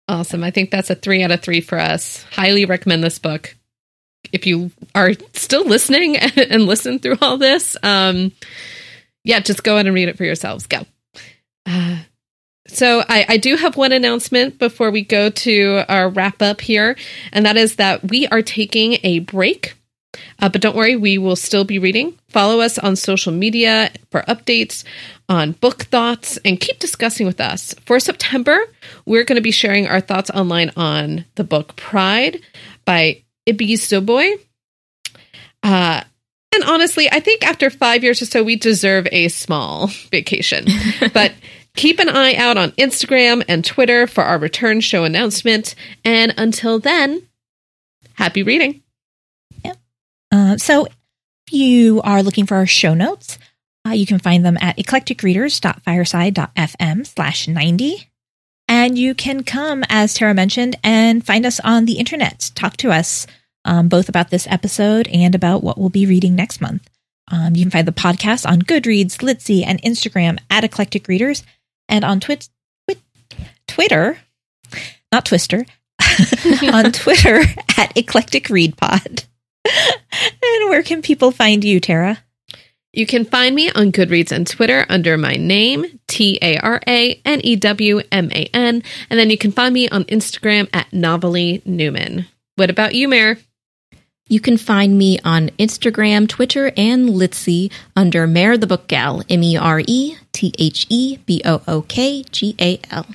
[0.08, 0.43] Awesome.
[0.43, 2.24] I think that's a three out of three for us.
[2.32, 3.56] Highly recommend this book.
[4.32, 8.32] If you are still listening and listen through all this, um,
[9.26, 10.67] yeah, just go ahead and read it for yourselves.
[10.67, 10.86] Go.
[11.65, 11.97] Uh,
[12.67, 16.95] so I, I do have one announcement before we go to our wrap up here,
[17.34, 19.76] and that is that we are taking a break.
[20.39, 22.17] Uh, but don't worry, we will still be reading.
[22.30, 24.84] Follow us on social media for updates
[25.28, 27.73] on book thoughts and keep discussing with us.
[27.86, 28.57] For September,
[29.05, 32.41] we're going to be sharing our thoughts online on the book Pride
[32.86, 34.39] by Ibi Zoboi.
[35.63, 36.03] Uh,
[36.56, 40.66] and honestly, I think after five years or so, we deserve a small vacation.
[41.14, 41.34] but
[41.76, 45.76] keep an eye out on Instagram and Twitter for our return show announcement.
[46.03, 47.28] And until then,
[48.14, 48.82] happy reading.
[50.32, 53.38] Uh, so, if you are looking for our show notes,
[53.88, 58.10] uh, you can find them at eclecticreaders.fireside.fm slash 90.
[58.68, 62.49] And you can come, as Tara mentioned, and find us on the internet.
[62.56, 63.28] Talk to us
[63.66, 66.89] um, both about this episode and about what we'll be reading next month.
[67.30, 71.43] Um, you can find the podcast on Goodreads, Litsy, and Instagram at Eclectic Readers,
[71.89, 72.49] and on twit-
[72.88, 73.01] twit-
[73.68, 74.20] Twitter,
[75.11, 75.66] not Twister,
[76.72, 77.41] on Twitter
[77.78, 79.24] at Eclectic Read Pod.
[79.66, 82.20] and where can people find you, Tara?
[82.93, 87.20] You can find me on Goodreads and Twitter under my name, T A R A
[87.26, 88.84] N E W M A N.
[89.09, 92.28] And then you can find me on Instagram at Novelly Newman.
[92.55, 93.38] What about you, Mare?
[94.28, 99.43] You can find me on Instagram, Twitter, and Litsy under Mare the Book Gal, M
[99.43, 103.05] E R E T H E B O O K G A L.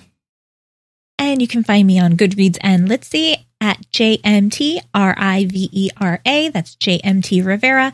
[1.19, 5.91] And you can find me on Goodreads and Litsy at JMT R I V E
[6.01, 6.49] R A.
[6.51, 7.93] That's JMT Rivera.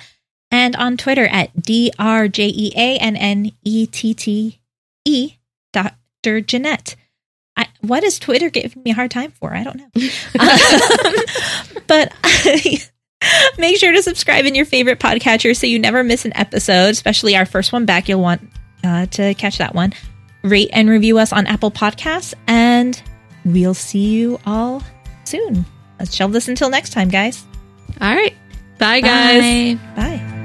[0.50, 4.60] And on Twitter at D R J E A N N E T T
[5.06, 5.32] E,
[5.72, 6.42] Dr.
[6.42, 6.96] Jeanette.
[7.56, 9.54] I, what is Twitter giving me a hard time for?
[9.54, 9.88] I don't know.
[10.38, 12.12] um, but
[13.58, 17.36] make sure to subscribe in your favorite podcatcher so you never miss an episode, especially
[17.36, 18.08] our first one back.
[18.08, 18.42] You'll want
[18.84, 19.92] uh, to catch that one.
[20.42, 23.00] Rate and review us on Apple Podcasts, and
[23.44, 24.82] we'll see you all
[25.24, 25.64] soon.
[25.98, 27.44] Let's shelve this until next time, guys.
[28.00, 28.34] All right.
[28.78, 29.76] Bye, guys.
[29.76, 30.18] Bye.
[30.18, 30.36] Bye.